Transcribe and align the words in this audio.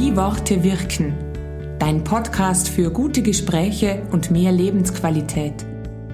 Wie 0.00 0.14
Worte 0.14 0.62
wirken. 0.62 1.12
Dein 1.80 2.04
Podcast 2.04 2.68
für 2.68 2.88
gute 2.88 3.20
Gespräche 3.20 4.00
und 4.12 4.30
mehr 4.30 4.52
Lebensqualität. 4.52 5.66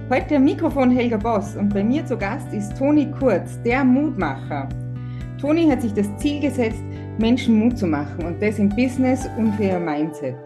Heute 0.09 0.37
am 0.37 0.45
Mikrofon 0.45 0.91
Helga 0.91 1.19
Boss 1.19 1.55
und 1.55 1.69
bei 1.69 1.85
mir 1.85 2.07
zu 2.07 2.17
Gast 2.17 2.51
ist 2.55 2.79
Toni 2.79 3.11
Kurz, 3.19 3.61
der 3.63 3.85
Mutmacher. 3.85 4.71
Toni 5.39 5.69
hat 5.69 5.83
sich 5.83 5.93
das 5.93 6.07
Ziel 6.17 6.41
gesetzt, 6.41 6.83
Menschen 7.19 7.59
Mut 7.59 7.77
zu 7.77 7.87
machen 7.87 8.25
und 8.25 8.41
das 8.41 8.59
im 8.59 8.71
Business 8.71 9.29
und 9.37 9.53
für 9.53 9.65
ihr 9.65 9.79
Mindset. 9.79 10.39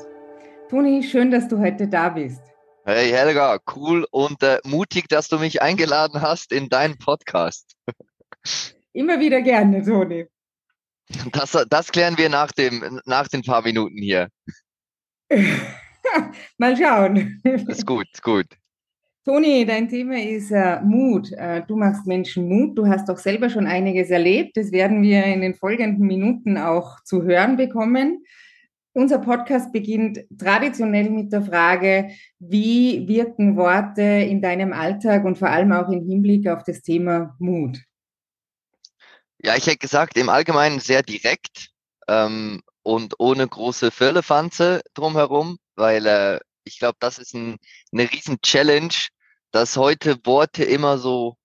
Toni, 0.69 1.05
schön, 1.05 1.31
dass 1.31 1.47
du 1.47 1.61
heute 1.61 1.87
da 1.87 2.09
bist. 2.09 2.43
Hey 2.87 3.11
Helga, 3.11 3.61
cool 3.77 4.05
und 4.11 4.43
äh, 4.43 4.59
mutig, 4.65 5.09
dass 5.09 5.29
du 5.29 5.39
mich 5.39 5.63
eingeladen 5.63 6.21
hast 6.21 6.51
in 6.51 6.69
deinen 6.69 6.99
Podcast. 6.99 7.77
Immer 8.93 9.21
wieder 9.21 9.43
gerne, 9.43 9.85
Toni. 9.85 10.27
Das, 11.33 11.57
das 11.71 11.91
klären 11.91 12.19
wir 12.19 12.29
nach, 12.29 12.53
dem, 12.53 13.01
nach 13.07 13.29
den 13.29 13.43
paar 13.43 13.63
Minuten 13.63 13.97
hier. 13.97 14.29
Mal 16.59 16.77
schauen. 16.77 17.41
Ist 17.45 17.87
gut, 17.87 18.07
gut. 18.23 18.47
Toni, 19.25 19.67
dein 19.67 19.89
Thema 19.89 20.19
ist 20.19 20.51
äh, 20.51 20.81
Mut. 20.83 21.31
Äh, 21.33 21.63
du 21.67 21.77
machst 21.77 22.07
Menschen 22.07 22.49
Mut. 22.49 22.79
Du 22.79 22.87
hast 22.87 23.09
doch 23.09 23.19
selber 23.19 23.51
schon 23.51 23.67
einiges 23.67 24.09
erlebt. 24.09 24.57
Das 24.57 24.73
werden 24.73 25.03
wir 25.03 25.25
in 25.25 25.43
den 25.43 25.55
folgenden 25.55 26.07
Minuten 26.07 26.57
auch 26.57 27.03
zu 27.05 27.23
hören 27.25 27.57
bekommen. 27.57 28.25
Unser 28.95 29.19
Podcast 29.19 29.71
beginnt 29.71 30.21
traditionell 30.39 31.11
mit 31.11 31.33
der 31.33 31.43
Frage, 31.43 32.09
wie 32.39 33.07
wirken 33.07 33.57
Worte 33.57 34.03
in 34.03 34.41
deinem 34.41 34.73
Alltag 34.73 35.25
und 35.25 35.37
vor 35.37 35.51
allem 35.51 35.73
auch 35.73 35.91
im 35.91 36.09
Hinblick 36.09 36.49
auf 36.49 36.63
das 36.65 36.81
Thema 36.81 37.37
Mut? 37.39 37.79
Ja, 39.41 39.57
ich 39.57 39.67
hätte 39.67 39.79
gesagt, 39.79 40.17
im 40.17 40.29
Allgemeinen 40.29 40.81
sehr 40.81 41.03
direkt 41.03 41.71
ähm, 42.09 42.63
und 42.83 43.15
ohne 43.19 43.47
große 43.47 43.91
Firlefanze 43.91 44.83
drumherum, 44.95 45.59
weil 45.77 46.07
äh, 46.07 46.41
ich 46.65 46.79
glaube, 46.79 46.97
das 47.01 47.19
ist 47.19 47.35
ein, 47.35 47.57
eine 47.93 48.11
riesen 48.11 48.41
Challenge, 48.43 48.95
dass 49.53 49.77
heute 49.77 50.19
Worte 50.25 50.65
immer 50.65 50.99
so 50.99 51.37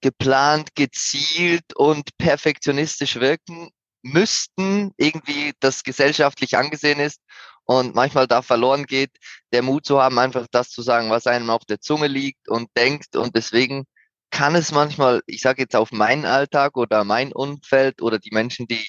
geplant, 0.00 0.74
gezielt 0.74 1.76
und 1.76 2.16
perfektionistisch 2.18 3.16
wirken 3.16 3.70
müssten, 4.02 4.92
irgendwie 4.96 5.52
das 5.60 5.84
gesellschaftlich 5.84 6.56
angesehen 6.56 7.00
ist 7.00 7.20
und 7.64 7.94
manchmal 7.94 8.26
da 8.26 8.42
verloren 8.42 8.84
geht, 8.86 9.12
der 9.52 9.62
Mut 9.62 9.86
zu 9.86 10.00
haben, 10.00 10.18
einfach 10.18 10.46
das 10.50 10.70
zu 10.70 10.82
sagen, 10.82 11.10
was 11.10 11.26
einem 11.26 11.50
auf 11.50 11.64
der 11.66 11.80
Zunge 11.80 12.08
liegt 12.08 12.48
und 12.48 12.68
denkt 12.76 13.14
und 13.16 13.36
deswegen 13.36 13.84
kann 14.32 14.56
es 14.56 14.72
manchmal, 14.72 15.22
ich 15.26 15.42
sage 15.42 15.62
jetzt 15.62 15.76
auf 15.76 15.92
meinen 15.92 16.24
Alltag 16.24 16.76
oder 16.76 17.04
mein 17.04 17.32
Umfeld 17.32 18.02
oder 18.02 18.18
die 18.18 18.32
Menschen, 18.32 18.66
die, 18.66 18.84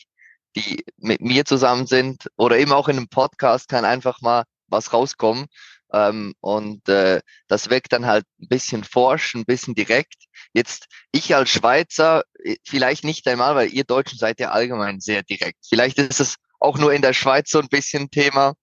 die 0.56 0.84
mit 0.98 1.22
mir 1.22 1.46
zusammen 1.46 1.86
sind 1.86 2.30
oder 2.38 2.58
eben 2.58 2.72
auch 2.72 2.88
in 2.88 2.98
einem 2.98 3.10
Podcast 3.10 3.70
kann 3.70 3.86
einfach 3.86 4.22
mal 4.22 4.46
was 4.68 4.94
rauskommen. 4.94 5.46
Ähm, 5.92 6.34
und 6.40 6.90
äh, 6.90 7.22
das 7.48 7.70
weckt 7.70 7.94
dann 7.94 8.08
halt 8.08 8.26
ein 8.42 8.48
bisschen 8.48 8.84
forsch, 8.84 9.36
ein 9.36 9.46
bisschen 9.46 9.76
direkt. 9.76 10.16
Jetzt 10.54 10.88
ich 11.12 11.36
als 11.36 11.50
Schweizer, 11.50 12.24
äh, 12.44 12.56
vielleicht 12.66 13.04
nicht 13.04 13.28
einmal, 13.28 13.54
weil 13.56 13.72
ihr 13.72 13.84
Deutschen 13.84 14.18
seid 14.18 14.40
ja 14.40 14.50
allgemein 14.52 15.02
sehr 15.02 15.24
direkt. 15.24 15.60
Vielleicht 15.68 16.00
ist 16.00 16.20
es 16.20 16.38
auch 16.60 16.78
nur 16.80 16.94
in 16.94 17.04
der 17.04 17.14
Schweiz 17.14 17.52
so 17.52 17.60
ein 17.60 17.68
bisschen 17.68 18.10
Thema, 18.10 18.54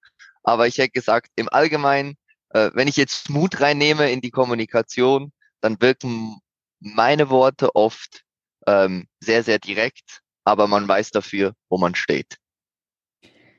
aber 0.42 0.66
ich 0.66 0.78
hätte 0.78 0.90
gesagt, 0.90 1.28
im 1.36 1.48
Allgemeinen, 1.50 2.16
äh, 2.50 2.70
wenn 2.74 2.88
ich 2.88 2.96
jetzt 2.96 3.30
Mut 3.30 3.60
reinnehme 3.60 4.10
in 4.10 4.22
die 4.22 4.30
Kommunikation, 4.30 5.32
dann 5.60 5.80
wirken 5.80 6.40
meine 6.80 7.30
Worte 7.30 7.74
oft 7.74 8.22
ähm, 8.66 9.06
sehr, 9.20 9.42
sehr 9.42 9.58
direkt, 9.58 10.20
aber 10.44 10.66
man 10.66 10.86
weiß 10.88 11.10
dafür, 11.10 11.54
wo 11.68 11.78
man 11.78 11.94
steht. 11.94 12.36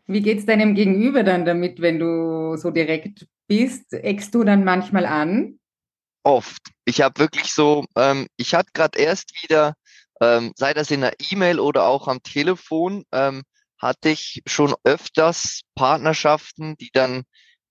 Wie 0.07 0.21
geht 0.21 0.39
es 0.39 0.45
deinem 0.45 0.75
Gegenüber 0.75 1.23
dann 1.23 1.45
damit, 1.45 1.81
wenn 1.81 1.99
du 1.99 2.57
so 2.57 2.71
direkt 2.71 3.27
bist? 3.47 3.93
Eckst 3.93 4.35
du 4.35 4.43
dann 4.43 4.63
manchmal 4.63 5.05
an? 5.05 5.59
Oft. 6.23 6.61
Ich 6.85 7.01
habe 7.01 7.19
wirklich 7.19 7.53
so, 7.53 7.85
ähm, 7.95 8.27
ich 8.35 8.53
hatte 8.53 8.71
gerade 8.73 8.99
erst 8.99 9.31
wieder, 9.41 9.73
ähm, 10.19 10.51
sei 10.55 10.73
das 10.73 10.91
in 10.91 11.03
einer 11.03 11.13
E-Mail 11.31 11.59
oder 11.59 11.87
auch 11.87 12.07
am 12.07 12.21
Telefon, 12.23 13.03
ähm, 13.11 13.43
hatte 13.79 14.09
ich 14.09 14.41
schon 14.45 14.75
öfters 14.83 15.61
Partnerschaften, 15.75 16.75
die 16.77 16.89
dann, 16.93 17.23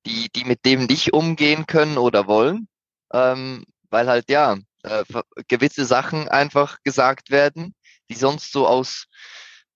die, 0.06 0.28
die 0.34 0.44
mit 0.44 0.65
dem 0.65 0.87
nicht 0.87 1.12
umgehen 1.12 1.67
können 1.67 1.99
oder 1.99 2.27
wollen, 2.27 2.69
ähm, 3.12 3.65
weil 3.91 4.09
halt 4.09 4.31
ja, 4.31 4.56
äh, 4.83 5.05
gewisse 5.49 5.85
Sachen 5.85 6.29
einfach 6.29 6.79
gesagt 6.85 7.31
werden, 7.31 7.75
die 8.09 8.15
sonst 8.15 8.53
so 8.53 8.67
aus 8.67 9.07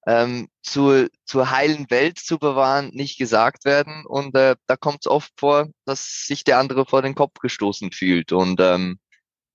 ähm, 0.07 0.49
zur, 0.63 1.09
zur 1.25 1.51
heilen 1.51 1.91
Welt 1.91 2.19
zu 2.19 2.39
bewahren 2.39 2.91
nicht 2.93 3.19
gesagt 3.19 3.65
werden. 3.65 4.05
Und 4.07 4.35
äh, 4.37 4.57
da 4.67 4.77
kommt 4.77 4.99
es 5.03 5.07
oft 5.07 5.33
vor, 5.37 5.69
dass 5.85 6.25
sich 6.27 6.45
der 6.45 6.59
andere 6.59 6.87
vor 6.87 7.03
den 7.03 7.15
Kopf 7.15 7.39
gestoßen 7.41 7.93
fühlt. 7.93 8.33
Und 8.33 8.61
ähm, 8.61 8.99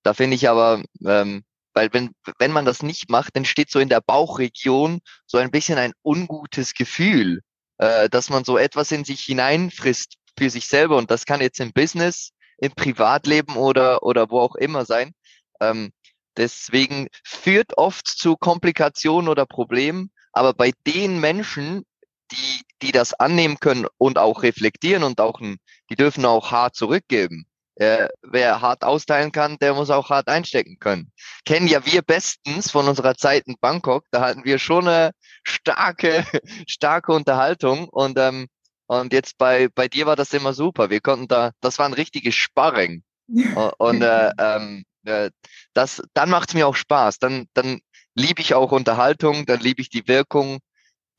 da 0.04 0.14
finde 0.14 0.36
ich 0.36 0.50
aber, 0.50 0.82
ähm, 1.06 1.44
weil 1.74 1.94
wenn, 1.94 2.12
wenn 2.40 2.52
man 2.52 2.66
das 2.66 2.81
nicht 2.81 3.10
macht, 3.10 3.36
dann 3.36 3.46
steht 3.46 3.70
so 3.70 3.80
in 3.80 3.90
der 3.90 4.02
Bauchregion 4.02 5.02
so 5.28 5.38
ein 5.38 5.52
bisschen 5.52 5.78
ein 5.78 5.94
ungutes 6.04 6.74
Gefühl, 6.74 7.42
äh, 7.78 8.10
dass 8.10 8.30
man 8.30 8.44
so 8.44 8.58
etwas 8.58 8.92
in 8.92 9.06
sich 9.06 9.22
hineinfrisst 9.22 10.16
für 10.38 10.50
sich 10.50 10.68
selber. 10.68 10.98
Und 10.98 11.12
das 11.12 11.26
kann 11.26 11.42
jetzt 11.42 11.60
im 11.60 11.74
Business, 11.74 12.31
im 12.58 12.72
Privatleben 12.72 13.56
oder, 13.56 14.04
oder 14.04 14.30
wo 14.30 14.40
auch 14.40 14.56
immer 14.56 14.86
sein. 14.86 15.14
Ähm, 15.59 15.92
deswegen 16.38 17.08
führt 17.24 17.78
oft 17.78 18.08
zu 18.08 18.38
Komplikationen 18.38 19.30
oder 19.30 19.46
Problemen. 19.46 20.12
Aber 20.31 20.53
bei 20.53 20.72
den 20.86 21.20
Menschen, 21.20 21.86
die, 22.31 22.62
die 22.81 22.92
das 22.92 23.14
annehmen 23.14 23.59
können 23.59 23.88
und 23.98 24.18
auch 24.18 24.44
reflektieren 24.44 25.03
und 25.03 25.19
auch, 25.19 25.40
die 25.40 25.96
dürfen 25.96 26.25
auch 26.25 26.52
hart 26.52 26.75
zurückgeben. 26.75 27.46
Äh, 27.80 28.09
wer 28.22 28.59
hart 28.59 28.84
austeilen 28.84 29.31
kann, 29.31 29.58
der 29.59 29.74
muss 29.74 29.90
auch 29.90 30.09
hart 30.09 30.28
einstecken 30.28 30.80
können. 30.80 31.14
Kennen 31.46 31.66
ja 31.66 31.86
wir 31.86 32.02
bestens 32.02 32.69
von 32.72 32.90
unserer 32.90 33.16
Zeit 33.16 33.48
in 33.48 33.56
Bangkok. 33.62 34.03
Da 34.12 34.19
hatten 34.19 34.44
wir 34.44 34.59
schon 34.59 34.86
eine 34.86 35.12
starke, 35.44 36.25
starke 36.68 37.14
Unterhaltung 37.14 37.88
und 37.88 38.19
ähm, 38.19 38.48
und 38.88 39.14
jetzt 39.14 39.38
bei 39.38 39.69
bei 39.69 39.88
dir 39.88 40.08
war 40.08 40.18
das 40.18 40.34
immer 40.34 40.53
super. 40.53 40.90
Wir 40.90 41.00
konnten 41.00 41.30
da, 41.30 41.52
das 41.62 41.80
war 41.80 41.86
ein 41.86 41.94
richtiges 41.94 42.36
Sparring. 42.36 43.03
und 43.78 44.02
äh, 44.02 44.31
ähm, 44.38 44.84
äh, 45.06 45.32
das, 45.74 46.02
dann 46.14 46.30
macht 46.30 46.50
es 46.50 46.56
mir 46.56 46.68
auch 46.68 46.76
Spaß. 46.76 47.20
Dann, 47.20 47.48
dann 47.54 47.80
liebe 48.16 48.42
ich 48.42 48.54
auch 48.54 48.72
Unterhaltung, 48.72 49.46
dann 49.46 49.60
liebe 49.60 49.82
ich 49.82 49.90
die 49.90 50.08
Wirkung 50.08 50.60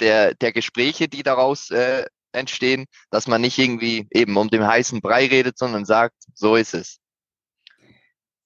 der, 0.01 0.35
der 0.35 0.53
Gespräche, 0.53 1.09
die 1.09 1.23
daraus 1.23 1.71
äh, 1.71 2.05
entstehen, 2.33 2.87
dass 3.11 3.27
man 3.27 3.41
nicht 3.41 3.59
irgendwie 3.59 4.07
eben 4.13 4.37
um 4.37 4.49
den 4.49 4.67
heißen 4.67 5.01
Brei 5.01 5.27
redet, 5.27 5.59
sondern 5.59 5.85
sagt, 5.85 6.15
so 6.35 6.57
ist 6.57 6.75
es. 6.75 7.01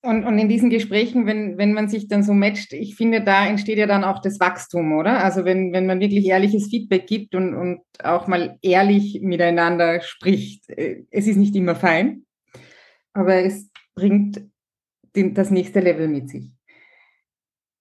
Und, 0.05 0.25
und 0.25 0.39
in 0.39 0.51
diesen 0.51 0.69
Gesprächen, 0.69 1.25
wenn, 1.25 1.57
wenn 1.57 1.73
man 1.73 1.89
sich 1.89 2.09
dann 2.09 2.23
so 2.23 2.35
matcht, 2.35 2.75
ich 2.75 2.95
finde, 2.95 3.23
da 3.23 3.47
entsteht 3.47 3.79
ja 3.79 3.87
dann 3.87 4.05
auch 4.05 4.21
das 4.21 4.39
Wachstum, 4.39 4.93
oder? 4.93 5.25
Also 5.25 5.47
wenn, 5.47 5.73
wenn 5.73 5.87
man 5.87 5.99
wirklich 5.99 6.27
ehrliches 6.27 6.69
Feedback 6.69 7.07
gibt 7.07 7.35
und, 7.35 7.55
und 7.55 7.81
auch 8.03 8.27
mal 8.27 8.59
ehrlich 8.61 9.21
miteinander 9.23 10.03
spricht. 10.03 10.69
Äh, 10.69 11.05
es 11.11 11.27
ist 11.27 11.37
nicht 11.37 11.57
immer 11.57 11.75
fein, 11.75 12.27
aber 13.15 13.37
es 13.37 13.71
bringt 13.95 14.43
den, 15.17 15.35
das 15.35 15.51
nächste 15.51 15.81
Level 15.81 16.09
mit 16.09 16.29
sich. 16.29 16.51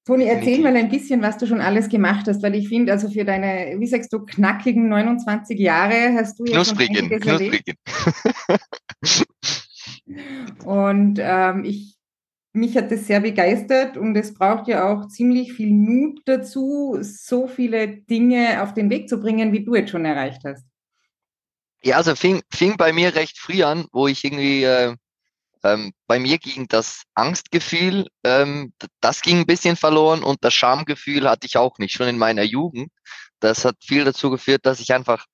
Toni, 0.05 0.25
erzähl 0.25 0.59
mal 0.59 0.75
ein 0.75 0.89
bisschen, 0.89 1.21
was 1.21 1.37
du 1.37 1.47
schon 1.47 1.61
alles 1.61 1.87
gemacht 1.87 2.27
hast, 2.27 2.43
weil 2.43 2.55
ich 2.55 2.67
finde, 2.67 2.91
also 2.91 3.09
für 3.09 3.23
deine, 3.23 3.79
wie 3.79 3.87
sagst 3.87 4.11
du, 4.11 4.25
knackigen 4.25 4.89
29 4.89 5.57
Jahre 5.57 6.13
hast 6.13 6.37
du 6.39 6.45
ja 6.45 6.55
knusprigen, 6.55 7.09
schon 7.09 7.19
knusprigen. 7.21 7.75
Und 10.65 11.19
ähm, 11.21 11.63
ich, 11.63 11.95
mich 12.51 12.75
hat 12.75 12.91
das 12.91 13.07
sehr 13.07 13.21
begeistert 13.21 13.95
und 13.95 14.15
es 14.17 14.33
braucht 14.33 14.67
ja 14.67 14.91
auch 14.91 15.07
ziemlich 15.07 15.53
viel 15.53 15.71
Mut 15.71 16.19
dazu, 16.25 16.97
so 17.01 17.47
viele 17.47 17.87
Dinge 17.87 18.61
auf 18.61 18.73
den 18.73 18.89
Weg 18.89 19.07
zu 19.07 19.19
bringen, 19.19 19.53
wie 19.53 19.63
du 19.63 19.75
jetzt 19.75 19.91
schon 19.91 20.03
erreicht 20.03 20.41
hast. 20.43 20.65
Ja, 21.81 21.97
also 21.97 22.15
fing, 22.15 22.41
fing 22.49 22.75
bei 22.77 22.91
mir 22.93 23.15
recht 23.15 23.37
früh 23.37 23.63
an, 23.63 23.85
wo 23.91 24.07
ich 24.07 24.23
irgendwie 24.23 24.63
äh, 24.63 24.95
ähm, 25.63 25.93
bei 26.07 26.19
mir 26.19 26.37
ging 26.37 26.67
das 26.67 27.03
Angstgefühl, 27.13 28.07
ähm, 28.23 28.73
das 29.01 29.21
ging 29.21 29.39
ein 29.39 29.45
bisschen 29.45 29.75
verloren 29.75 30.23
und 30.23 30.43
das 30.43 30.53
Schamgefühl 30.53 31.29
hatte 31.29 31.47
ich 31.47 31.57
auch 31.57 31.77
nicht, 31.77 31.93
schon 31.93 32.07
in 32.07 32.17
meiner 32.17 32.43
Jugend. 32.43 32.91
Das 33.39 33.65
hat 33.65 33.77
viel 33.83 34.05
dazu 34.05 34.29
geführt, 34.29 34.65
dass 34.65 34.79
ich 34.79 34.93
einfach 34.93 35.25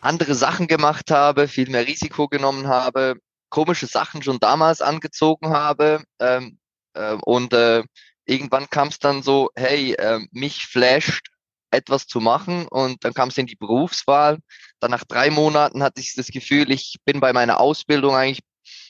andere 0.00 0.34
Sachen 0.34 0.66
gemacht 0.68 1.10
habe, 1.10 1.48
viel 1.48 1.68
mehr 1.68 1.86
Risiko 1.86 2.28
genommen 2.28 2.68
habe, 2.68 3.16
komische 3.48 3.86
Sachen 3.86 4.22
schon 4.22 4.38
damals 4.38 4.80
angezogen 4.82 5.50
habe 5.50 6.04
ähm, 6.20 6.58
äh, 6.94 7.16
und 7.24 7.52
äh, 7.52 7.82
irgendwann 8.26 8.68
kam 8.70 8.88
es 8.88 8.98
dann 8.98 9.22
so, 9.22 9.50
hey, 9.54 9.94
äh, 9.94 10.20
mich 10.32 10.66
flasht 10.66 11.28
etwas 11.70 12.06
zu 12.06 12.20
machen 12.20 12.66
und 12.68 13.04
dann 13.04 13.14
kam 13.14 13.28
es 13.28 13.38
in 13.38 13.46
die 13.46 13.56
Berufswahl. 13.56 14.38
Dann 14.80 14.90
nach 14.90 15.04
drei 15.04 15.30
Monaten 15.30 15.82
hatte 15.82 16.00
ich 16.00 16.14
das 16.14 16.28
Gefühl, 16.28 16.70
ich 16.70 16.96
bin 17.04 17.20
bei 17.20 17.32
meiner 17.32 17.60
Ausbildung 17.60 18.14
eigentlich 18.14 18.42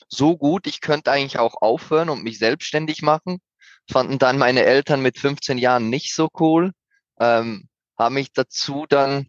so 0.07 0.37
gut, 0.37 0.67
ich 0.67 0.81
könnte 0.81 1.11
eigentlich 1.11 1.39
auch 1.39 1.61
aufhören 1.61 2.09
und 2.09 2.23
mich 2.23 2.39
selbstständig 2.39 3.01
machen. 3.01 3.39
Fanden 3.89 4.19
dann 4.19 4.37
meine 4.37 4.63
Eltern 4.63 5.01
mit 5.01 5.17
15 5.17 5.57
Jahren 5.57 5.89
nicht 5.89 6.13
so 6.13 6.29
cool, 6.39 6.71
ähm, 7.19 7.69
haben 7.97 8.15
mich 8.15 8.33
dazu 8.33 8.85
dann 8.87 9.27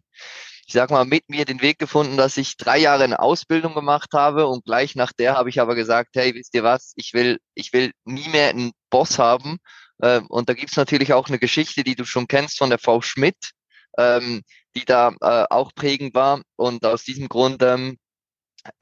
ich 0.69 0.73
sag 0.73 0.91
mal, 0.91 1.03
mit 1.03 1.29
mir 1.29 1.45
den 1.45 1.63
Weg 1.63 1.79
gefunden, 1.79 2.15
dass 2.15 2.37
ich 2.37 2.55
drei 2.55 2.77
Jahre 2.77 3.03
eine 3.03 3.19
Ausbildung 3.19 3.73
gemacht 3.73 4.09
habe 4.13 4.45
und 4.45 4.65
gleich 4.65 4.95
nach 4.95 5.11
der 5.11 5.33
habe 5.33 5.49
ich 5.49 5.59
aber 5.59 5.73
gesagt, 5.73 6.09
hey, 6.13 6.35
wisst 6.35 6.53
ihr 6.53 6.61
was, 6.61 6.93
ich 6.95 7.15
will, 7.15 7.39
ich 7.55 7.73
will 7.73 7.91
nie 8.05 8.29
mehr 8.29 8.49
einen 8.49 8.73
Boss 8.91 9.17
haben. 9.17 9.57
Ähm, 10.03 10.27
und 10.27 10.47
da 10.47 10.53
gibt's 10.53 10.77
natürlich 10.77 11.11
auch 11.11 11.27
eine 11.27 11.39
Geschichte, 11.39 11.83
die 11.83 11.95
du 11.95 12.05
schon 12.05 12.27
kennst 12.27 12.59
von 12.59 12.69
der 12.69 12.77
Frau 12.77 13.01
Schmidt, 13.01 13.49
ähm, 13.97 14.43
die 14.75 14.85
da 14.85 15.11
äh, 15.21 15.45
auch 15.49 15.73
prägend 15.73 16.13
war. 16.13 16.43
Und 16.55 16.85
aus 16.85 17.03
diesem 17.03 17.29
Grund, 17.29 17.63
ähm, 17.63 17.97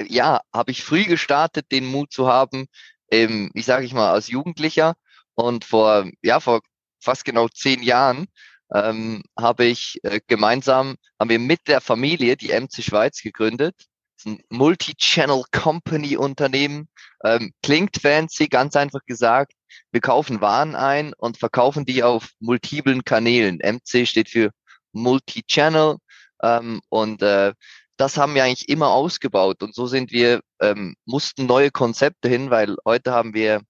ja, 0.01 0.41
habe 0.53 0.71
ich 0.71 0.83
früh 0.83 1.05
gestartet, 1.05 1.71
den 1.71 1.85
Mut 1.85 2.11
zu 2.11 2.27
haben, 2.27 2.67
ähm, 3.11 3.51
ich 3.53 3.65
sage 3.65 3.85
ich 3.85 3.93
mal, 3.93 4.11
als 4.11 4.27
Jugendlicher. 4.27 4.95
Und 5.35 5.65
vor, 5.65 6.09
ja, 6.23 6.39
vor 6.39 6.61
fast 6.99 7.25
genau 7.25 7.47
zehn 7.47 7.83
Jahren 7.83 8.27
ähm, 8.73 9.23
habe 9.37 9.65
ich 9.65 9.99
äh, 10.03 10.19
gemeinsam, 10.27 10.95
haben 11.19 11.29
wir 11.29 11.39
mit 11.39 11.67
der 11.67 11.81
Familie 11.81 12.37
die 12.37 12.49
MC 12.49 12.83
Schweiz 12.83 13.21
gegründet. 13.21 13.75
Das 13.77 14.25
ist 14.25 14.27
ein 14.27 14.43
Multi-Channel 14.49 15.43
Company 15.51 16.17
Unternehmen. 16.17 16.89
Ähm, 17.23 17.53
klingt 17.61 18.01
fancy, 18.01 18.47
ganz 18.47 18.75
einfach 18.75 19.01
gesagt. 19.05 19.53
Wir 19.91 20.01
kaufen 20.01 20.41
Waren 20.41 20.75
ein 20.75 21.13
und 21.13 21.37
verkaufen 21.37 21.85
die 21.85 22.03
auf 22.03 22.31
multiplen 22.39 23.03
Kanälen. 23.05 23.59
MC 23.59 24.07
steht 24.07 24.29
für 24.29 24.51
Multi-Channel 24.91 25.97
ähm, 26.41 26.81
und 26.89 27.21
äh, 27.21 27.53
das 27.97 28.17
haben 28.17 28.35
wir 28.35 28.43
eigentlich 28.43 28.69
immer 28.69 28.89
ausgebaut 28.89 29.63
und 29.63 29.75
so 29.75 29.87
sind 29.87 30.11
wir, 30.11 30.41
ähm, 30.61 30.95
mussten 31.05 31.45
neue 31.45 31.71
Konzepte 31.71 32.29
hin, 32.29 32.49
weil 32.49 32.77
heute 32.85 33.11
haben 33.11 33.33
wir, 33.33 33.61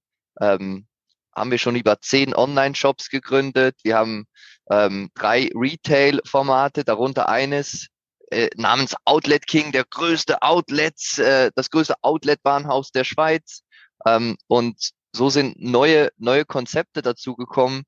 ähm, 0.42 0.88
haben 1.36 1.52
wir 1.52 1.58
schon 1.58 1.76
über 1.76 2.00
zehn 2.02 2.36
Online-Shops 2.36 3.10
gegründet. 3.10 3.78
Wir 3.84 3.98
haben 3.98 4.26
ähm, 4.70 5.10
drei 5.16 5.50
Retail-Formate, 5.56 6.84
darunter 6.84 7.30
eines 7.30 7.88
äh, 8.32 8.50
namens 8.56 8.96
Outlet 9.06 9.48
King, 9.48 9.72
der 9.72 9.86
größte 9.86 10.42
Outlets, 10.42 11.18
äh, 11.20 11.52
das 11.56 11.70
größte 11.70 11.96
Outlet-Warenhaus 12.02 12.92
der 12.92 13.04
Schweiz. 13.04 13.64
Ähm, 14.06 14.36
und 14.48 14.92
so 15.14 15.30
sind 15.30 15.62
neue, 15.62 16.10
neue 16.18 16.46
Konzepte 16.46 17.02
dazugekommen, 17.02 17.84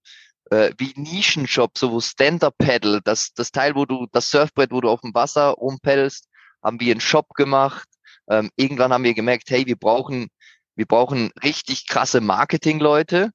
äh, 0.52 0.72
wie 0.78 0.94
Nischenshop, 0.96 1.78
so 1.78 1.92
wo 1.92 2.00
Stand-Up-Paddle, 2.00 3.02
das, 3.04 3.34
das 3.34 3.52
Teil, 3.52 3.76
wo 3.76 3.86
du, 3.86 4.08
das 4.12 4.32
Surfbrett, 4.32 4.72
wo 4.72 4.82
du 4.82 4.90
auf 4.90 5.02
dem 5.02 5.14
Wasser 5.14 5.50
rumpeddelst, 5.50 6.29
haben 6.64 6.80
wir 6.80 6.92
einen 6.92 7.02
Shop 7.02 7.30
gemacht. 7.36 7.88
Ähm, 8.30 8.50
irgendwann 8.56 8.94
haben 8.94 9.04
wir 9.04 9.14
gemerkt, 9.14 9.50
hey, 9.50 9.66
wir 9.66 9.76
brauchen, 9.76 10.28
wir 10.76 10.86
brauchen 10.86 11.32
richtig 11.44 11.88
krasse 11.88 12.22
Marketing-Leute. 12.22 13.32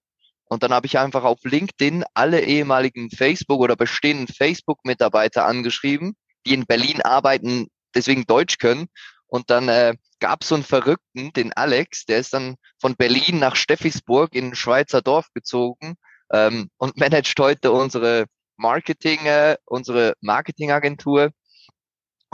Und 0.46 0.62
dann 0.62 0.72
habe 0.72 0.86
ich 0.86 0.98
einfach 0.98 1.24
auf 1.24 1.38
LinkedIn 1.42 2.04
alle 2.14 2.42
ehemaligen 2.42 3.10
Facebook 3.10 3.60
oder 3.60 3.76
bestehenden 3.76 4.28
Facebook-Mitarbeiter 4.28 5.46
angeschrieben, 5.46 6.14
die 6.46 6.54
in 6.54 6.66
Berlin 6.66 7.00
arbeiten, 7.00 7.68
deswegen 7.94 8.24
Deutsch 8.24 8.58
können. 8.58 8.86
Und 9.26 9.50
dann 9.50 9.68
äh, 9.68 9.94
gab 10.20 10.42
es 10.42 10.48
so 10.48 10.54
einen 10.54 10.64
Verrückten, 10.64 11.32
den 11.32 11.52
Alex, 11.54 12.04
der 12.04 12.18
ist 12.18 12.34
dann 12.34 12.56
von 12.80 12.94
Berlin 12.94 13.40
nach 13.40 13.56
Steffisburg 13.56 14.34
in 14.34 14.48
ein 14.48 14.54
Schweizer 14.54 15.02
Dorf 15.02 15.26
gezogen 15.34 15.96
ähm, 16.32 16.68
und 16.76 16.96
managt 16.98 17.38
heute 17.40 17.72
unsere 17.72 18.26
Marketing, 18.56 19.26
äh, 19.26 19.56
unsere 19.64 20.14
Marketingagentur. 20.20 21.30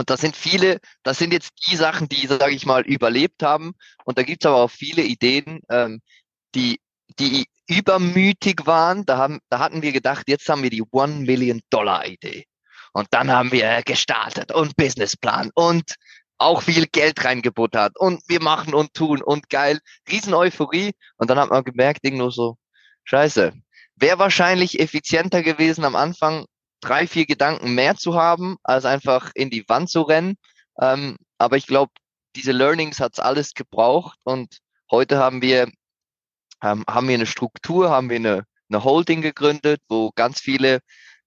Und 0.01 0.09
das 0.09 0.23
sind 0.23 0.35
viele, 0.35 0.81
das 1.03 1.19
sind 1.19 1.31
jetzt 1.31 1.51
die 1.69 1.77
Sachen, 1.77 2.09
die, 2.09 2.27
sage 2.27 2.55
ich 2.55 2.65
mal, 2.65 2.81
überlebt 2.87 3.43
haben. 3.43 3.73
Und 4.07 4.17
da 4.17 4.23
gibt's 4.23 4.47
aber 4.47 4.57
auch 4.57 4.71
viele 4.71 5.03
Ideen, 5.03 5.61
ähm, 5.69 6.01
die, 6.55 6.81
die 7.19 7.45
übermütig 7.69 8.65
waren. 8.65 9.05
Da, 9.05 9.19
haben, 9.19 9.41
da 9.51 9.59
hatten 9.59 9.83
wir 9.83 9.93
gedacht, 9.93 10.27
jetzt 10.27 10.49
haben 10.49 10.63
wir 10.63 10.71
die 10.71 10.83
One 10.91 11.27
Million 11.27 11.61
Dollar 11.69 12.07
Idee. 12.07 12.47
Und 12.95 13.09
dann 13.11 13.31
haben 13.31 13.53
wir 13.53 13.83
gestartet 13.83 14.53
und 14.53 14.75
Businessplan 14.75 15.51
und 15.53 15.97
auch 16.39 16.63
viel 16.63 16.87
Geld 16.87 17.23
reingebuttert 17.23 17.99
und 17.99 18.23
wir 18.27 18.41
machen 18.43 18.73
und 18.73 18.95
tun 18.95 19.21
und 19.21 19.51
geil, 19.51 19.81
riesen 20.11 20.33
Euphorie. 20.33 20.93
Und 21.19 21.29
dann 21.29 21.39
hat 21.39 21.51
man 21.51 21.63
gemerkt, 21.63 22.01
irgendwo 22.05 22.31
so, 22.31 22.57
scheiße, 23.05 23.53
wäre 23.97 24.19
wahrscheinlich 24.19 24.81
effizienter 24.81 25.43
gewesen 25.43 25.85
am 25.85 25.95
Anfang, 25.95 26.47
drei, 26.81 27.07
vier 27.07 27.27
Gedanken 27.27 27.75
mehr 27.75 27.97
zu 27.97 28.15
haben, 28.15 28.57
als 28.63 28.85
einfach 28.85 29.31
in 29.35 29.51
die 29.51 29.69
Wand 29.69 29.91
zu 29.91 30.03
rennen. 30.03 30.37
Ähm, 30.81 31.17
aber 31.39 31.57
ich 31.57 31.67
glaube, 31.67 31.93
diese 32.37 32.53
Learnings 32.53 33.01
hat's 33.01 33.21
alles 33.21 33.55
gebraucht 33.55 34.19
und 34.25 34.59
heute 34.91 35.19
haben 35.19 35.43
wir 35.43 35.71
ähm, 36.63 36.85
haben 36.89 37.09
wir 37.09 37.15
eine 37.15 37.27
Struktur, 37.27 37.91
haben 37.91 38.11
wir 38.11 38.17
eine, 38.17 38.45
eine 38.69 38.85
Holding 38.85 39.23
gegründet, 39.23 39.81
wo 39.89 40.11
ganz 40.15 40.41
viele 40.41 40.81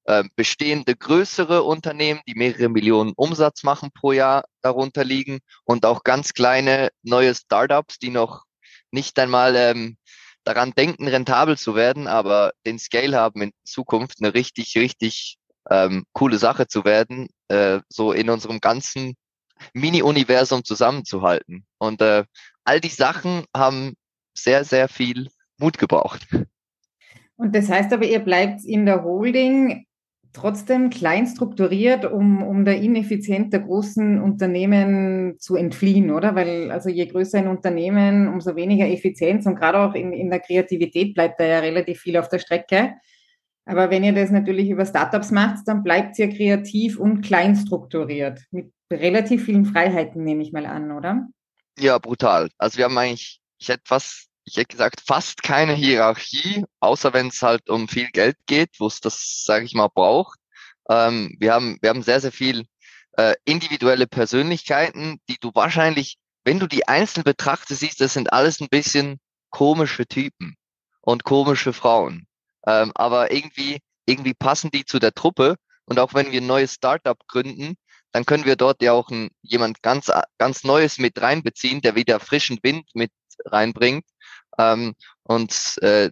äh, 0.06 0.24
bestehende 0.36 0.96
größere 0.96 1.64
Unternehmen, 1.64 2.22
die 2.28 2.36
mehrere 2.36 2.70
Millionen 2.70 3.14
Umsatz 3.16 3.64
machen 3.64 3.90
pro 3.94 4.12
Jahr, 4.12 4.44
darunter 4.62 5.04
liegen 5.04 5.40
und 5.64 5.86
auch 5.86 6.04
ganz 6.04 6.34
kleine 6.34 6.90
neue 7.04 7.34
Startups, 7.34 8.00
die 8.00 8.10
noch 8.10 8.44
nicht 8.92 9.18
einmal 9.18 9.56
ähm, 9.56 9.98
daran 10.44 10.72
denken, 10.72 11.08
rentabel 11.08 11.58
zu 11.58 11.76
werden, 11.76 12.08
aber 12.08 12.54
den 12.66 12.80
Scale 12.80 13.18
haben 13.18 13.42
in 13.42 13.52
Zukunft 13.64 14.18
eine 14.22 14.34
richtig, 14.34 14.76
richtig 14.76 15.38
ähm, 15.70 16.06
coole 16.14 16.38
Sache 16.38 16.68
zu 16.68 16.86
werden, 16.86 17.28
äh, 17.48 17.80
so 17.90 18.12
in 18.12 18.30
unserem 18.30 18.60
ganzen 18.60 19.16
Mini-Universum 19.74 20.64
zusammenzuhalten. 20.64 21.66
Und 21.78 22.02
äh, 22.02 22.26
all 22.64 22.80
die 22.80 22.90
Sachen 22.90 23.46
haben 23.56 23.94
sehr, 24.34 24.64
sehr 24.64 24.88
viel 24.88 25.30
Mut 25.58 25.78
gebraucht. 25.78 26.28
Und 27.36 27.56
das 27.56 27.70
heißt 27.70 27.94
aber, 27.94 28.06
ihr 28.06 28.20
bleibt 28.20 28.64
in 28.64 28.86
der 28.86 29.04
Holding 29.04 29.86
trotzdem 30.34 30.90
klein 30.90 31.28
strukturiert, 31.28 32.06
um, 32.06 32.42
um 32.42 32.66
der 32.66 32.82
Ineffizienz 32.82 33.52
der 33.52 33.60
großen 33.60 34.20
Unternehmen 34.20 35.36
zu 35.38 35.56
entfliehen, 35.56 36.12
oder? 36.12 36.36
Weil 36.36 36.72
also 36.72 36.90
je 36.90 37.06
größer 37.06 37.38
ein 37.38 37.48
Unternehmen, 37.48 38.28
umso 38.28 38.56
weniger 38.56 38.88
Effizienz 38.88 39.46
und 39.46 39.56
gerade 39.56 39.80
auch 39.80 39.94
in, 39.94 40.12
in 40.12 40.32
der 40.32 40.40
Kreativität 40.40 41.14
bleibt 41.14 41.40
da 41.40 41.46
ja 41.46 41.60
relativ 41.60 42.00
viel 42.00 42.18
auf 42.18 42.30
der 42.30 42.40
Strecke. 42.40 42.96
Aber 43.66 43.90
wenn 43.90 44.04
ihr 44.04 44.14
das 44.14 44.30
natürlich 44.30 44.70
über 44.70 44.86
Startups 44.86 45.32
macht, 45.32 45.68
dann 45.68 45.84
bleibt 45.84 46.18
ja 46.18 46.28
kreativ 46.28 47.00
und 47.00 47.22
klein 47.22 47.56
strukturiert. 47.56 48.42
Mit 48.52 48.74
relativ 48.92 49.46
vielen 49.46 49.66
Freiheiten, 49.66 50.24
nehme 50.24 50.44
ich 50.44 50.52
mal 50.52 50.66
an, 50.66 50.92
oder? 50.92 51.28
Ja, 51.80 51.98
brutal. 51.98 52.50
Also 52.58 52.78
wir 52.78 52.86
haben 52.86 52.98
eigentlich, 52.98 53.40
ich 53.58 53.70
hätte 53.70 53.84
fast 53.86 54.30
ich 54.46 54.58
hätte 54.58 54.74
gesagt, 54.74 55.02
fast 55.06 55.42
keine 55.42 55.74
Hierarchie, 55.74 56.66
außer 56.80 57.14
wenn 57.14 57.28
es 57.28 57.42
halt 57.42 57.70
um 57.70 57.88
viel 57.88 58.10
Geld 58.12 58.38
geht, 58.46 58.72
wo 58.80 58.88
es 58.88 59.00
das, 59.00 59.44
sage 59.46 59.66
ich 59.66 59.74
mal, 59.74 59.90
braucht. 59.94 60.40
Ähm, 60.90 61.36
wir 61.40 61.54
haben, 61.54 61.78
wir 61.82 61.90
haben 61.90 62.04
sehr, 62.04 62.20
sehr 62.20 62.32
viel 62.32 62.66
äh, 63.14 63.36
individuelle 63.46 64.08
Persönlichkeiten, 64.08 65.20
die 65.30 65.38
du 65.40 65.52
wahrscheinlich, 65.54 66.18
wenn 66.44 66.60
du 66.60 66.68
die 66.68 66.88
einzeln 66.88 67.24
betrachtest, 67.24 67.80
siehst, 67.80 68.02
das 68.02 68.14
sind 68.14 68.34
alles 68.34 68.60
ein 68.60 68.68
bisschen 68.70 69.20
komische 69.50 70.06
Typen 70.06 70.56
und 71.02 71.24
komische 71.24 71.72
Frauen. 71.72 72.28
Ähm, 72.68 72.92
aber 72.96 73.32
irgendwie, 73.32 73.80
irgendwie 74.06 74.34
passen 74.34 74.72
die 74.72 74.86
zu 74.86 75.00
der 75.00 75.14
Truppe. 75.14 75.56
Und 75.86 76.00
auch 76.00 76.14
wenn 76.14 76.32
wir 76.32 76.42
ein 76.42 76.48
neues 76.48 76.74
Startup 76.74 77.18
gründen, 77.28 77.76
dann 78.12 78.26
können 78.26 78.46
wir 78.46 78.56
dort 78.56 78.82
ja 78.82 78.94
auch 78.94 79.10
ein, 79.10 79.30
jemand 79.42 79.82
ganz, 79.82 80.12
ganz 80.38 80.64
Neues 80.64 80.98
mit 81.00 81.22
reinbeziehen, 81.22 81.82
der 81.82 81.96
wieder 81.96 82.20
frischen 82.20 82.60
Wind 82.62 82.86
mit 82.94 83.12
reinbringt 83.46 84.06
ähm, 84.58 84.94
und 85.24 85.78
äh, 85.82 86.12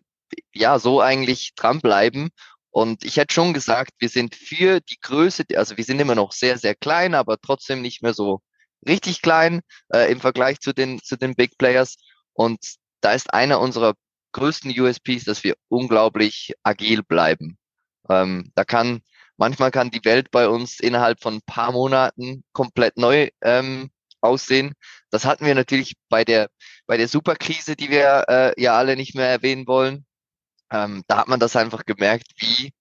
ja, 0.54 0.80
so 0.80 1.02
eigentlich 1.02 1.54
dranbleiben. 1.56 2.30
Und 2.72 3.04
ich 3.04 3.18
hätte 3.18 3.34
schon 3.34 3.54
gesagt, 3.54 3.92
wir 4.00 4.10
sind 4.10 4.36
für 4.36 4.80
die 4.80 5.00
Größe, 5.02 5.44
also 5.56 5.78
wir 5.78 5.84
sind 5.84 6.00
immer 6.00 6.16
noch 6.16 6.32
sehr, 6.32 6.58
sehr 6.58 6.74
klein, 6.74 7.14
aber 7.14 7.38
trotzdem 7.40 7.82
nicht 7.82 8.02
mehr 8.02 8.14
so 8.14 8.42
richtig 8.88 9.22
klein 9.22 9.62
äh, 9.94 10.12
im 10.12 10.22
Vergleich 10.22 10.60
zu 10.60 10.74
den, 10.74 11.02
zu 11.04 11.18
den 11.18 11.36
Big 11.36 11.58
Players. 11.58 11.98
Und 12.34 12.60
da 13.02 13.12
ist 13.12 13.34
einer 13.34 13.60
unserer 13.60 13.94
größten 14.32 14.78
USPs, 14.80 15.26
dass 15.26 15.44
wir 15.44 15.56
unglaublich 15.70 16.54
agil 16.64 17.04
bleiben. 17.04 17.58
Ähm, 18.10 18.52
da 18.56 18.64
kann, 18.64 19.02
manchmal 19.38 19.72
kann 19.72 19.92
die 19.92 20.04
Welt 20.06 20.32
bei 20.32 20.48
uns 20.48 20.80
innerhalb 20.80 21.22
von 21.22 21.36
ein 21.36 21.42
paar 21.46 21.72
Monaten 21.72 22.44
komplett 22.54 22.98
neu 22.98 23.30
ähm, 23.42 23.92
aussehen. 24.22 24.74
Das 25.10 25.26
hatten 25.26 25.46
wir 25.46 25.56
natürlich 25.56 25.96
bei 26.10 26.24
der, 26.24 26.50
bei 26.88 26.98
der 26.98 27.08
Superkrise, 27.08 27.76
die 27.76 27.90
wir 27.90 28.26
äh, 28.28 28.62
ja 28.62 28.78
alle 28.78 28.96
nicht 28.96 29.16
mehr 29.16 29.30
erwähnen 29.30 29.68
wollen. 29.68 30.06
Ähm, 30.72 31.04
da 31.08 31.18
hat 31.18 31.28
man 31.28 31.40
das 31.40 31.56
einfach 31.56 31.86
gemerkt, 31.86 32.28
wie 32.38 32.74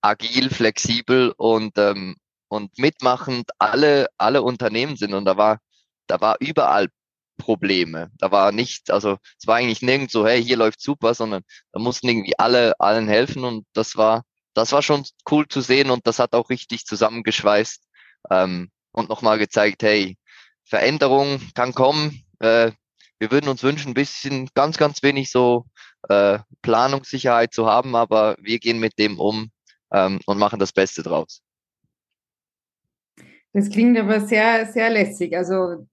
agil, 0.00 0.50
flexibel 0.50 1.32
und, 1.36 1.78
ähm, 1.78 2.16
und 2.48 2.78
mitmachend 2.78 3.50
alle, 3.58 4.08
alle 4.18 4.42
Unternehmen 4.42 4.96
sind. 4.96 5.14
Und 5.14 5.24
da 5.24 5.36
war, 5.36 5.58
da 6.06 6.20
war 6.20 6.36
überall 6.40 6.88
Probleme. 7.36 8.10
Da 8.18 8.30
war 8.30 8.52
nicht, 8.52 8.90
also 8.90 9.18
es 9.38 9.46
war 9.46 9.56
eigentlich 9.56 9.82
nirgends 9.82 10.12
so, 10.12 10.26
hey, 10.26 10.42
hier 10.42 10.56
läuft 10.56 10.80
super, 10.80 11.14
sondern 11.14 11.42
da 11.72 11.80
mussten 11.80 12.08
irgendwie 12.08 12.38
alle 12.38 12.78
allen 12.80 13.08
helfen 13.08 13.44
und 13.44 13.66
das 13.72 13.96
war, 13.96 14.22
das 14.54 14.72
war 14.72 14.82
schon 14.82 15.04
cool 15.30 15.46
zu 15.48 15.60
sehen 15.60 15.90
und 15.90 16.06
das 16.06 16.18
hat 16.18 16.32
auch 16.32 16.50
richtig 16.50 16.84
zusammengeschweißt 16.86 17.82
ähm, 18.30 18.70
und 18.92 19.08
nochmal 19.08 19.38
gezeigt, 19.38 19.82
hey, 19.82 20.16
Veränderung 20.64 21.40
kann 21.54 21.74
kommen. 21.74 22.24
Äh, 22.40 22.72
wir 23.18 23.30
würden 23.30 23.48
uns 23.48 23.62
wünschen, 23.62 23.90
ein 23.90 23.94
bisschen, 23.94 24.48
ganz, 24.54 24.76
ganz 24.76 25.02
wenig 25.02 25.30
so 25.30 25.66
äh, 26.08 26.38
Planungssicherheit 26.62 27.52
zu 27.52 27.66
haben, 27.66 27.94
aber 27.94 28.36
wir 28.40 28.58
gehen 28.58 28.78
mit 28.78 28.98
dem 28.98 29.18
um 29.18 29.50
ähm, 29.92 30.20
und 30.26 30.38
machen 30.38 30.58
das 30.58 30.72
Beste 30.72 31.02
draus. 31.02 31.42
Das 33.52 33.70
klingt 33.70 33.96
aber 33.98 34.20
sehr, 34.20 34.66
sehr 34.66 34.90
lässig. 34.90 35.34
Also 35.34 35.86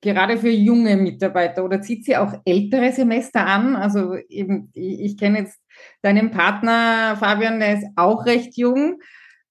gerade 0.00 0.38
für 0.38 0.50
junge 0.50 0.96
Mitarbeiter 0.96 1.64
oder 1.64 1.80
zieht 1.82 2.04
sie 2.04 2.16
auch 2.16 2.32
ältere 2.44 2.92
Semester 2.92 3.46
an? 3.46 3.76
Also 3.76 4.16
eben, 4.28 4.70
ich, 4.74 5.00
ich 5.00 5.18
kenne 5.18 5.40
jetzt 5.40 5.58
deinen 6.02 6.30
Partner 6.30 7.16
Fabian, 7.18 7.60
der 7.60 7.78
ist 7.78 7.86
auch 7.96 8.24
recht 8.26 8.56
jung. 8.56 9.00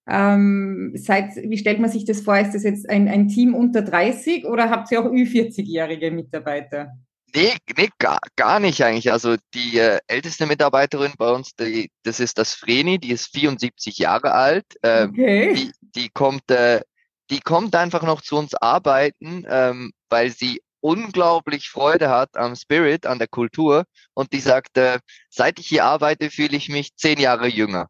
Ähm, 0.07 0.93
seid, 0.95 1.35
wie 1.35 1.57
stellt 1.57 1.79
man 1.79 1.91
sich 1.91 2.05
das 2.05 2.21
vor? 2.21 2.37
Ist 2.37 2.53
das 2.53 2.63
jetzt 2.63 2.89
ein, 2.89 3.07
ein 3.07 3.27
Team 3.27 3.53
unter 3.53 3.83
30 3.83 4.45
oder 4.45 4.69
habt 4.69 4.91
ihr 4.91 5.01
auch 5.01 5.11
Ü40-jährige 5.11 6.09
Mitarbeiter? 6.09 6.93
Nee, 7.35 7.53
nee 7.77 7.89
gar, 7.99 8.19
gar 8.35 8.59
nicht 8.59 8.83
eigentlich. 8.83 9.11
Also 9.11 9.35
die 9.53 9.77
äh, 9.77 9.99
älteste 10.07 10.47
Mitarbeiterin 10.47 11.13
bei 11.17 11.31
uns, 11.31 11.53
die, 11.55 11.91
das 12.03 12.19
ist 12.19 12.39
das 12.39 12.55
Vreni, 12.55 12.97
die 12.97 13.11
ist 13.11 13.31
74 13.35 13.99
Jahre 13.99 14.33
alt. 14.33 14.65
Ähm, 14.81 15.11
okay. 15.11 15.53
Die, 15.53 15.71
die 15.81 16.09
kommt, 16.09 16.49
äh, 16.49 16.81
die 17.29 17.39
kommt 17.39 17.75
einfach 17.75 18.03
noch 18.03 18.21
zu 18.21 18.37
uns 18.37 18.55
arbeiten, 18.55 19.45
ähm, 19.47 19.91
weil 20.09 20.31
sie 20.31 20.61
unglaublich 20.81 21.69
Freude 21.69 22.09
hat 22.09 22.37
am 22.37 22.55
Spirit, 22.55 23.05
an 23.05 23.19
der 23.19 23.27
Kultur 23.27 23.85
und 24.13 24.33
die 24.33 24.39
sagt, 24.39 24.77
äh, 24.77 24.99
seit 25.29 25.59
ich 25.59 25.67
hier 25.67 25.85
arbeite, 25.85 26.31
fühle 26.31 26.55
ich 26.55 26.69
mich 26.69 26.95
zehn 26.95 27.19
Jahre 27.19 27.47
jünger. 27.47 27.87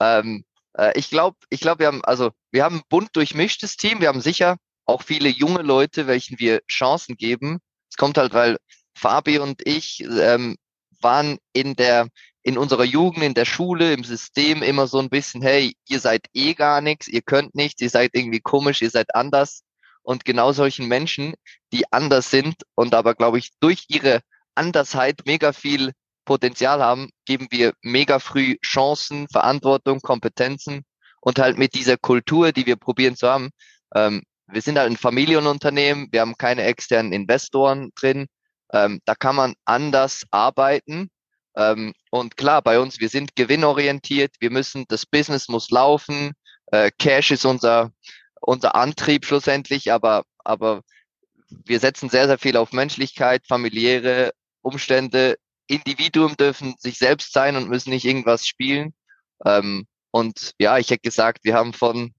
Ähm, 0.00 0.44
äh, 0.76 0.96
ich 0.98 1.10
glaube, 1.10 1.36
ich 1.50 1.60
glaube, 1.60 1.80
wir 1.80 1.86
haben 1.88 2.04
also 2.04 2.30
wir 2.50 2.64
haben 2.64 2.76
ein 2.76 2.82
bunt 2.88 3.14
durchmischtes 3.14 3.76
Team. 3.76 4.00
Wir 4.00 4.08
haben 4.08 4.20
sicher 4.20 4.56
auch 4.86 5.02
viele 5.02 5.28
junge 5.28 5.62
Leute, 5.62 6.06
welchen 6.06 6.38
wir 6.38 6.60
Chancen 6.70 7.16
geben. 7.16 7.58
Es 7.90 7.96
kommt 7.96 8.16
halt, 8.16 8.32
weil 8.32 8.56
Fabi 8.94 9.38
und 9.38 9.66
ich 9.66 10.02
ähm, 10.02 10.56
waren 11.00 11.38
in 11.52 11.74
der 11.74 12.08
in 12.48 12.56
unserer 12.56 12.84
Jugend, 12.84 13.22
in 13.22 13.34
der 13.34 13.44
Schule, 13.44 13.92
im 13.92 14.04
System 14.04 14.62
immer 14.62 14.86
so 14.86 14.98
ein 14.98 15.10
bisschen, 15.10 15.42
hey, 15.42 15.76
ihr 15.86 16.00
seid 16.00 16.28
eh 16.32 16.54
gar 16.54 16.80
nichts, 16.80 17.06
ihr 17.06 17.20
könnt 17.20 17.54
nichts, 17.54 17.82
ihr 17.82 17.90
seid 17.90 18.12
irgendwie 18.14 18.40
komisch, 18.40 18.80
ihr 18.80 18.88
seid 18.88 19.14
anders. 19.14 19.64
Und 20.00 20.24
genau 20.24 20.52
solchen 20.52 20.88
Menschen, 20.88 21.34
die 21.74 21.84
anders 21.92 22.30
sind 22.30 22.54
und 22.74 22.94
aber, 22.94 23.14
glaube 23.14 23.38
ich, 23.38 23.50
durch 23.60 23.84
ihre 23.88 24.22
Andersheit 24.54 25.20
mega 25.26 25.52
viel 25.52 25.92
Potenzial 26.24 26.80
haben, 26.82 27.10
geben 27.26 27.48
wir 27.50 27.74
mega 27.82 28.18
früh 28.18 28.56
Chancen, 28.64 29.28
Verantwortung, 29.28 30.00
Kompetenzen 30.00 30.84
und 31.20 31.38
halt 31.38 31.58
mit 31.58 31.74
dieser 31.74 31.98
Kultur, 31.98 32.52
die 32.52 32.64
wir 32.64 32.76
probieren 32.76 33.14
zu 33.14 33.28
haben. 33.28 33.50
Ähm, 33.94 34.22
wir 34.46 34.62
sind 34.62 34.78
halt 34.78 34.90
ein 34.90 34.96
Familienunternehmen, 34.96 36.08
wir 36.12 36.22
haben 36.22 36.38
keine 36.38 36.62
externen 36.62 37.12
Investoren 37.12 37.90
drin. 37.94 38.26
Ähm, 38.72 39.00
da 39.04 39.14
kann 39.14 39.36
man 39.36 39.54
anders 39.66 40.22
arbeiten. 40.30 41.10
Ähm, 41.56 41.92
und 42.10 42.36
klar, 42.36 42.62
bei 42.62 42.78
uns, 42.78 43.00
wir 43.00 43.08
sind 43.08 43.36
gewinnorientiert, 43.36 44.36
wir 44.40 44.50
müssen, 44.50 44.84
das 44.88 45.06
Business 45.06 45.48
muss 45.48 45.70
laufen, 45.70 46.32
äh, 46.66 46.90
Cash 46.98 47.30
ist 47.30 47.44
unser, 47.44 47.92
unser 48.40 48.74
Antrieb 48.74 49.24
schlussendlich, 49.24 49.92
aber, 49.92 50.24
aber 50.44 50.82
wir 51.48 51.80
setzen 51.80 52.08
sehr, 52.08 52.26
sehr 52.26 52.38
viel 52.38 52.56
auf 52.56 52.72
Menschlichkeit, 52.72 53.46
familiäre 53.46 54.32
Umstände. 54.62 55.36
Individuum 55.66 56.36
dürfen 56.36 56.74
sich 56.78 56.98
selbst 56.98 57.32
sein 57.32 57.56
und 57.56 57.68
müssen 57.68 57.90
nicht 57.90 58.04
irgendwas 58.04 58.46
spielen. 58.46 58.94
Ähm, 59.44 59.86
und 60.10 60.52
ja, 60.58 60.78
ich 60.78 60.90
hätte 60.90 61.02
gesagt, 61.02 61.40
wir 61.44 61.54
haben 61.54 61.72
von, 61.72 62.12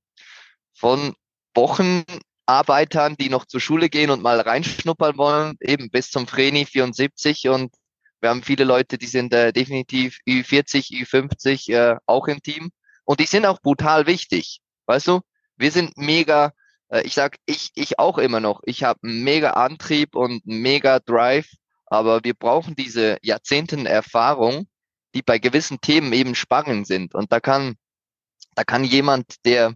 von 0.73 1.13
Wochenarbeitern, 1.55 3.15
die 3.17 3.29
noch 3.29 3.45
zur 3.45 3.59
Schule 3.59 3.89
gehen 3.89 4.11
und 4.11 4.21
mal 4.21 4.39
reinschnuppern 4.39 5.17
wollen, 5.17 5.55
eben 5.61 5.89
bis 5.89 6.09
zum 6.09 6.27
Vreni 6.27 6.65
74 6.65 7.49
und 7.49 7.73
wir 8.21 8.29
haben 8.29 8.43
viele 8.43 8.63
Leute, 8.63 8.97
die 8.97 9.07
sind 9.07 9.33
äh, 9.33 9.53
definitiv 9.53 10.19
Ü40, 10.27 11.03
Ü50 11.03 11.73
äh, 11.73 11.97
auch 12.05 12.27
im 12.27 12.41
Team 12.41 12.71
und 13.05 13.19
die 13.19 13.25
sind 13.25 13.45
auch 13.45 13.61
brutal 13.61 14.07
wichtig. 14.07 14.59
Weißt 14.85 15.07
du, 15.07 15.21
wir 15.55 15.71
sind 15.71 15.97
mega, 15.97 16.51
äh, 16.89 17.01
ich 17.03 17.13
sag, 17.13 17.37
ich, 17.45 17.71
ich 17.75 17.99
auch 17.99 18.17
immer 18.17 18.39
noch, 18.39 18.61
ich 18.63 18.83
habe 18.83 18.99
mega 19.03 19.51
Antrieb 19.51 20.15
und 20.15 20.45
mega 20.45 20.99
Drive, 20.99 21.49
aber 21.85 22.23
wir 22.23 22.33
brauchen 22.33 22.75
diese 22.75 23.17
Jahrzehnten 23.21 23.85
Erfahrung, 23.85 24.67
die 25.15 25.21
bei 25.21 25.39
gewissen 25.39 25.81
Themen 25.81 26.13
eben 26.13 26.35
spannend 26.35 26.87
sind. 26.87 27.15
Und 27.15 27.31
da 27.31 27.39
kann, 27.39 27.75
da 28.55 28.63
kann 28.63 28.83
jemand, 28.83 29.45
der 29.45 29.75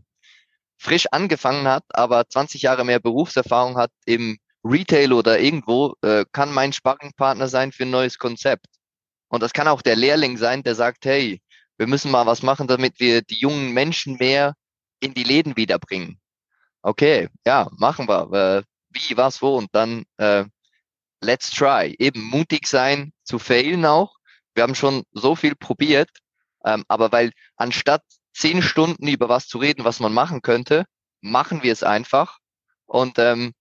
frisch 0.77 1.07
angefangen 1.11 1.67
hat, 1.67 1.85
aber 1.89 2.27
20 2.27 2.61
Jahre 2.61 2.83
mehr 2.83 2.99
Berufserfahrung 2.99 3.77
hat 3.77 3.91
im 4.05 4.37
Retail 4.63 5.13
oder 5.13 5.39
irgendwo, 5.39 5.95
äh, 6.01 6.25
kann 6.31 6.51
mein 6.51 6.73
Sparringpartner 6.73 7.47
sein 7.47 7.71
für 7.71 7.83
ein 7.83 7.91
neues 7.91 8.17
Konzept. 8.17 8.67
Und 9.27 9.43
das 9.43 9.53
kann 9.53 9.67
auch 9.67 9.81
der 9.81 9.95
Lehrling 9.95 10.37
sein, 10.37 10.63
der 10.63 10.75
sagt, 10.75 11.05
hey, 11.05 11.41
wir 11.77 11.87
müssen 11.87 12.11
mal 12.11 12.25
was 12.25 12.43
machen, 12.43 12.67
damit 12.67 12.99
wir 12.99 13.21
die 13.21 13.39
jungen 13.39 13.73
Menschen 13.73 14.17
mehr 14.17 14.53
in 14.99 15.13
die 15.13 15.23
Läden 15.23 15.57
wiederbringen. 15.57 16.19
Okay, 16.81 17.29
ja, 17.45 17.67
machen 17.77 18.07
wir. 18.07 18.31
Äh, 18.31 18.63
wie, 18.89 19.17
was, 19.17 19.41
wo? 19.41 19.57
Und 19.57 19.69
dann 19.73 20.03
äh, 20.17 20.45
let's 21.21 21.49
try. 21.49 21.95
Eben 21.97 22.21
mutig 22.21 22.67
sein, 22.67 23.13
zu 23.23 23.39
failen 23.39 23.85
auch. 23.85 24.15
Wir 24.53 24.63
haben 24.63 24.75
schon 24.75 25.03
so 25.11 25.35
viel 25.35 25.55
probiert, 25.55 26.09
ähm, 26.65 26.83
aber 26.87 27.11
weil 27.11 27.31
anstatt 27.55 28.03
zehn 28.33 28.61
Stunden 28.61 29.07
über 29.07 29.29
was 29.29 29.47
zu 29.47 29.57
reden, 29.57 29.83
was 29.83 29.99
man 29.99 30.13
machen 30.13 30.41
könnte, 30.41 30.85
machen 31.21 31.63
wir 31.63 31.73
es 31.73 31.83
einfach 31.83 32.37
und 32.85 33.17
ähm, 33.17 33.53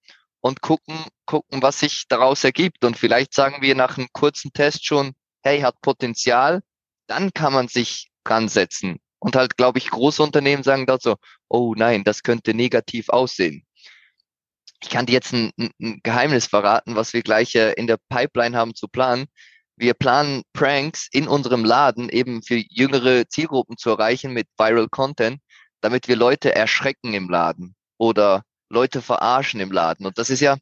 und 0.42 0.60
gucken 0.60 1.06
gucken, 1.26 1.62
was 1.62 1.78
sich 1.78 2.04
daraus 2.08 2.44
ergibt. 2.44 2.84
Und 2.84 2.98
vielleicht 2.98 3.32
sagen 3.32 3.62
wir 3.62 3.74
nach 3.74 3.96
einem 3.96 4.08
kurzen 4.12 4.52
Test 4.52 4.84
schon, 4.84 5.12
hey, 5.42 5.62
hat 5.62 5.80
Potenzial, 5.80 6.62
dann 7.06 7.32
kann 7.32 7.54
man 7.54 7.68
sich 7.68 8.10
dran 8.24 8.48
setzen 8.48 9.00
und 9.18 9.36
halt, 9.36 9.56
glaube 9.56 9.78
ich, 9.78 9.90
große 9.90 10.22
Unternehmen 10.22 10.62
sagen 10.62 10.86
so, 11.00 11.16
oh 11.48 11.74
nein, 11.76 12.04
das 12.04 12.22
könnte 12.22 12.54
negativ 12.54 13.08
aussehen. 13.08 13.64
Ich 14.82 14.90
kann 14.90 15.06
dir 15.06 15.12
jetzt 15.12 15.32
ein, 15.32 15.52
ein 15.58 16.00
Geheimnis 16.02 16.46
verraten, 16.46 16.96
was 16.96 17.12
wir 17.12 17.22
gleich 17.22 17.54
äh, 17.54 17.72
in 17.74 17.86
der 17.86 17.98
Pipeline 18.08 18.56
haben 18.56 18.74
zu 18.74 18.88
planen. 18.88 19.26
Wir 19.76 19.94
planen 19.94 20.42
Pranks 20.52 21.08
in 21.10 21.28
unserem 21.28 21.64
Laden 21.64 22.08
eben 22.08 22.42
für 22.42 22.56
jüngere 22.68 23.28
Zielgruppen 23.28 23.78
zu 23.78 23.90
erreichen 23.90 24.32
mit 24.32 24.48
Viral 24.58 24.88
Content, 24.88 25.40
damit 25.80 26.08
wir 26.08 26.16
Leute 26.16 26.54
erschrecken 26.54 27.14
im 27.14 27.30
Laden 27.30 27.76
oder 27.98 28.42
Leute 28.72 29.02
verarschen 29.02 29.60
im 29.60 29.70
Laden. 29.70 30.06
Und 30.06 30.18
das 30.18 30.30
ist 30.30 30.40
ja, 30.40 30.56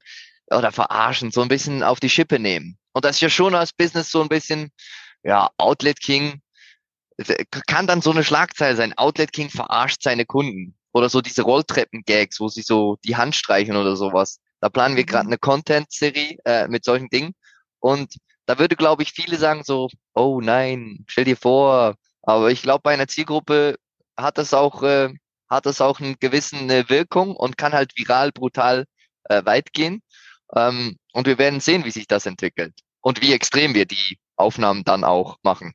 oder 0.50 0.72
verarschen, 0.72 1.30
so 1.30 1.42
ein 1.42 1.48
bisschen 1.48 1.82
auf 1.82 2.00
die 2.00 2.10
Schippe 2.10 2.38
nehmen. 2.38 2.78
Und 2.92 3.04
das 3.04 3.16
ist 3.16 3.22
ja 3.22 3.30
schon 3.30 3.54
als 3.54 3.72
Business 3.72 4.10
so 4.10 4.20
ein 4.20 4.28
bisschen, 4.28 4.70
ja, 5.22 5.50
Outlet 5.58 6.00
King, 6.00 6.42
kann 7.66 7.86
dann 7.86 8.02
so 8.02 8.10
eine 8.10 8.24
Schlagzeile 8.24 8.76
sein. 8.76 8.96
Outlet 8.96 9.32
King 9.32 9.50
verarscht 9.50 10.02
seine 10.02 10.26
Kunden. 10.26 10.74
Oder 10.92 11.08
so 11.08 11.20
diese 11.20 11.42
Rolltreppen-Gags, 11.42 12.40
wo 12.40 12.48
sie 12.48 12.62
so 12.62 12.98
die 13.04 13.16
Hand 13.16 13.36
streichen 13.36 13.76
oder 13.76 13.94
sowas. 13.94 14.40
Da 14.60 14.68
planen 14.68 14.96
wir 14.96 15.04
gerade 15.04 15.26
mhm. 15.26 15.30
eine 15.30 15.38
Content-Serie 15.38 16.38
äh, 16.44 16.68
mit 16.68 16.84
solchen 16.84 17.08
Dingen. 17.08 17.34
Und 17.78 18.16
da 18.46 18.58
würde, 18.58 18.74
glaube 18.74 19.02
ich, 19.02 19.12
viele 19.12 19.36
sagen 19.36 19.62
so, 19.62 19.88
oh 20.14 20.40
nein, 20.40 21.04
stell 21.06 21.24
dir 21.24 21.36
vor. 21.36 21.94
Aber 22.22 22.50
ich 22.50 22.62
glaube, 22.62 22.82
bei 22.82 22.92
einer 22.92 23.06
Zielgruppe 23.06 23.76
hat 24.16 24.38
das 24.38 24.52
auch, 24.52 24.82
äh, 24.82 25.14
hat 25.50 25.66
das 25.66 25.80
auch 25.80 26.00
eine 26.00 26.16
gewisse 26.16 26.56
äh, 26.56 26.88
Wirkung 26.88 27.36
und 27.36 27.58
kann 27.58 27.72
halt 27.72 27.92
viral 27.96 28.32
brutal 28.32 28.84
äh, 29.24 29.44
weit 29.44 29.72
gehen. 29.72 30.02
Ähm, 30.54 30.96
und 31.12 31.26
wir 31.26 31.38
werden 31.38 31.60
sehen, 31.60 31.84
wie 31.84 31.90
sich 31.90 32.06
das 32.06 32.26
entwickelt 32.26 32.72
und 33.00 33.20
wie 33.20 33.32
extrem 33.32 33.74
wir 33.74 33.86
die 33.86 34.18
Aufnahmen 34.36 34.84
dann 34.84 35.04
auch 35.04 35.36
machen. 35.42 35.72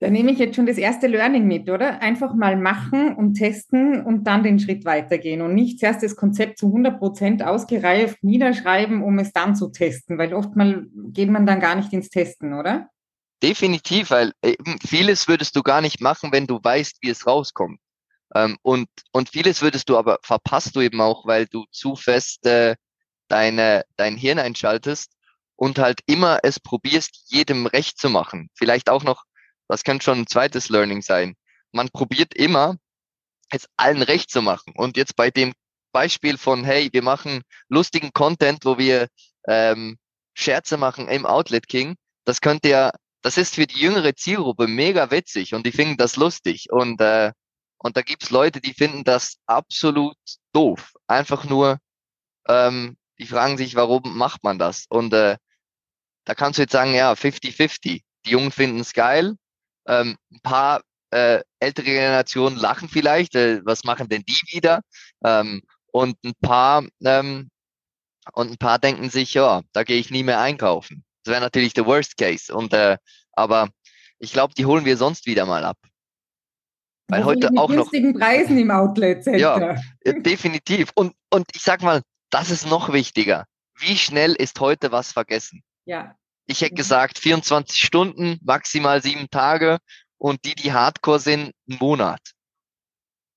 Da 0.00 0.10
nehme 0.10 0.32
ich 0.32 0.38
jetzt 0.38 0.56
schon 0.56 0.66
das 0.66 0.76
erste 0.76 1.06
Learning 1.06 1.46
mit, 1.46 1.70
oder? 1.70 2.02
Einfach 2.02 2.34
mal 2.34 2.56
machen 2.56 3.14
und 3.14 3.34
testen 3.34 4.04
und 4.04 4.24
dann 4.24 4.42
den 4.42 4.58
Schritt 4.58 4.84
weitergehen 4.84 5.40
und 5.40 5.54
nicht 5.54 5.78
zuerst 5.78 6.02
das 6.02 6.16
Konzept 6.16 6.58
zu 6.58 6.66
100 6.66 6.98
Prozent 6.98 7.42
ausgereift 7.42 8.22
niederschreiben, 8.22 9.02
um 9.02 9.18
es 9.18 9.32
dann 9.32 9.56
zu 9.56 9.70
testen, 9.70 10.18
weil 10.18 10.34
oft 10.34 10.56
mal 10.56 10.86
geht 10.94 11.30
man 11.30 11.46
dann 11.46 11.60
gar 11.60 11.74
nicht 11.74 11.92
ins 11.92 12.10
Testen, 12.10 12.52
oder? 12.52 12.90
Definitiv, 13.42 14.10
weil 14.10 14.32
eben 14.44 14.78
vieles 14.84 15.28
würdest 15.28 15.56
du 15.56 15.62
gar 15.62 15.80
nicht 15.80 16.00
machen, 16.00 16.32
wenn 16.32 16.46
du 16.46 16.58
weißt, 16.62 16.98
wie 17.00 17.10
es 17.10 17.26
rauskommt. 17.26 17.78
Ähm, 18.34 18.58
und, 18.62 18.88
und 19.12 19.30
vieles 19.30 19.62
würdest 19.62 19.88
du 19.88 19.96
aber 19.96 20.18
verpasst 20.22 20.76
du 20.76 20.80
eben 20.80 21.00
auch, 21.00 21.26
weil 21.26 21.46
du 21.46 21.64
zu 21.70 21.96
fest 21.96 22.46
äh, 22.46 22.76
deine, 23.28 23.84
dein 23.96 24.16
Hirn 24.16 24.38
einschaltest 24.38 25.12
und 25.56 25.78
halt 25.78 26.00
immer 26.06 26.40
es 26.42 26.60
probierst, 26.60 27.24
jedem 27.26 27.66
recht 27.66 27.98
zu 27.98 28.10
machen. 28.10 28.48
Vielleicht 28.54 28.90
auch 28.90 29.04
noch 29.04 29.24
das 29.68 29.84
könnte 29.84 30.04
schon 30.04 30.20
ein 30.20 30.26
zweites 30.26 30.68
Learning 30.68 31.02
sein. 31.02 31.34
Man 31.72 31.88
probiert 31.90 32.34
immer, 32.34 32.76
es 33.50 33.68
allen 33.76 34.02
recht 34.02 34.30
zu 34.30 34.42
machen. 34.42 34.74
Und 34.76 34.96
jetzt 34.96 35.16
bei 35.16 35.30
dem 35.30 35.52
Beispiel 35.92 36.38
von, 36.38 36.64
hey, 36.64 36.88
wir 36.92 37.02
machen 37.02 37.42
lustigen 37.68 38.12
Content, 38.12 38.64
wo 38.64 38.78
wir 38.78 39.08
ähm, 39.48 39.96
Scherze 40.34 40.76
machen 40.76 41.08
im 41.08 41.26
Outlet 41.26 41.68
King, 41.68 41.96
das 42.24 42.40
könnte 42.40 42.68
ja, 42.68 42.90
das 43.22 43.38
ist 43.38 43.54
für 43.54 43.66
die 43.66 43.78
jüngere 43.78 44.14
Zielgruppe 44.14 44.66
mega 44.66 45.10
witzig 45.10 45.54
und 45.54 45.64
die 45.66 45.72
finden 45.72 45.96
das 45.96 46.16
lustig. 46.16 46.66
Und, 46.70 47.00
äh, 47.00 47.32
und 47.84 47.98
da 47.98 48.02
gibt's 48.02 48.30
Leute, 48.30 48.62
die 48.62 48.72
finden 48.72 49.04
das 49.04 49.36
absolut 49.46 50.16
doof. 50.52 50.94
Einfach 51.06 51.44
nur, 51.44 51.78
ähm, 52.48 52.96
die 53.18 53.26
fragen 53.26 53.58
sich, 53.58 53.74
warum 53.74 54.16
macht 54.16 54.42
man 54.42 54.58
das? 54.58 54.86
Und 54.88 55.12
äh, 55.12 55.36
da 56.24 56.34
kannst 56.34 56.58
du 56.58 56.62
jetzt 56.62 56.72
sagen, 56.72 56.94
ja, 56.94 57.12
50-50. 57.12 58.02
Die 58.24 58.30
Jungen 58.30 58.52
finden 58.52 58.80
es 58.80 58.94
geil, 58.94 59.36
ähm, 59.86 60.16
ein 60.32 60.40
paar 60.40 60.80
äh, 61.10 61.42
ältere 61.60 61.84
Generationen 61.84 62.56
lachen 62.56 62.88
vielleicht, 62.88 63.34
äh, 63.34 63.60
was 63.66 63.84
machen 63.84 64.08
denn 64.08 64.22
die 64.26 64.40
wieder? 64.52 64.80
Ähm, 65.22 65.60
und 65.92 66.16
ein 66.24 66.32
paar 66.40 66.86
ähm, 67.04 67.50
und 68.32 68.50
ein 68.50 68.56
paar 68.56 68.78
denken 68.78 69.10
sich, 69.10 69.34
ja, 69.34 69.60
da 69.74 69.84
gehe 69.84 69.98
ich 69.98 70.10
nie 70.10 70.22
mehr 70.22 70.40
einkaufen. 70.40 71.04
Das 71.24 71.32
wäre 71.32 71.42
natürlich 71.42 71.74
der 71.74 71.84
Worst 71.84 72.16
Case. 72.16 72.54
Und 72.54 72.72
äh, 72.72 72.96
aber 73.32 73.68
ich 74.18 74.32
glaube, 74.32 74.54
die 74.54 74.64
holen 74.64 74.86
wir 74.86 74.96
sonst 74.96 75.26
wieder 75.26 75.44
mal 75.44 75.64
ab. 75.66 75.76
Weil 77.08 77.24
heute 77.24 77.50
auch 77.56 77.70
noch 77.70 77.90
Preisen 77.90 78.58
im 78.58 78.70
Outlet 78.70 79.24
Center. 79.24 79.38
Ja, 79.38 79.76
äh, 80.00 80.20
definitiv. 80.22 80.90
Und 80.94 81.14
und 81.30 81.46
ich 81.54 81.62
sag 81.62 81.82
mal, 81.82 82.02
das 82.30 82.50
ist 82.50 82.66
noch 82.66 82.92
wichtiger. 82.92 83.46
Wie 83.78 83.96
schnell 83.96 84.34
ist 84.34 84.60
heute 84.60 84.92
was 84.92 85.12
vergessen? 85.12 85.62
Ja. 85.84 86.16
Ich 86.46 86.60
hätte 86.60 86.74
gesagt 86.74 87.18
24 87.18 87.80
Stunden, 87.80 88.38
maximal 88.42 89.02
sieben 89.02 89.28
Tage 89.30 89.78
und 90.18 90.44
die, 90.44 90.54
die 90.54 90.72
Hardcore 90.72 91.20
sind, 91.20 91.52
einen 91.68 91.78
Monat. 91.78 92.20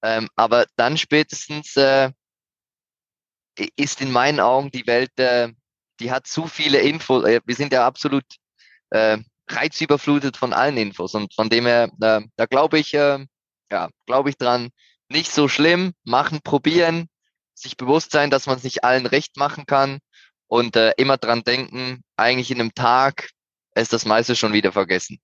Ähm, 0.04 0.30
aber 0.36 0.66
dann 0.76 0.98
spätestens 0.98 1.76
äh, 1.76 2.12
ist 3.76 4.02
in 4.02 4.12
meinen 4.12 4.40
Augen 4.40 4.72
die 4.72 4.86
Welt, 4.88 5.18
äh, 5.18 5.52
die 6.00 6.12
hat 6.12 6.28
zu 6.28 6.48
viele 6.48 6.80
Infos. 6.80 7.26
Äh, 7.26 7.42
wir 7.46 7.56
sind 7.56 7.74
ja 7.74 7.86
absolut 7.86 8.26
äh, 8.92 9.18
reizüberflutet 9.50 10.38
von 10.38 10.54
allen 10.54 10.78
Infos 10.78 11.14
und 11.16 11.34
von 11.34 11.50
dem 11.50 11.66
her, 11.66 11.92
äh, 12.02 12.22
da 12.36 12.46
glaube 12.46 12.80
ich, 12.80 12.92
ja, 13.72 13.90
glaube 14.06 14.30
ich 14.30 14.38
dran, 14.38 14.70
nicht 15.10 15.32
so 15.32 15.48
schlimm, 15.48 15.94
machen, 16.04 16.40
probieren, 16.44 17.08
sich 17.54 17.78
bewusst 17.78 18.12
sein, 18.12 18.30
dass 18.30 18.46
man 18.46 18.58
es 18.58 18.64
nicht 18.64 18.84
allen 18.84 19.06
recht 19.06 19.38
machen 19.38 19.66
kann 19.66 20.00
und 20.48 20.76
äh, 20.76 20.94
immer 20.98 21.18
dran 21.18 21.44
denken, 21.44 22.02
eigentlich 22.16 22.52
in 22.52 22.60
einem 22.60 22.74
Tag 22.74 23.30
ist 23.76 23.94
das 23.94 24.06
meiste 24.06 24.36
schon 24.36 24.54
wieder 24.54 24.72
vergessen. 24.72 25.20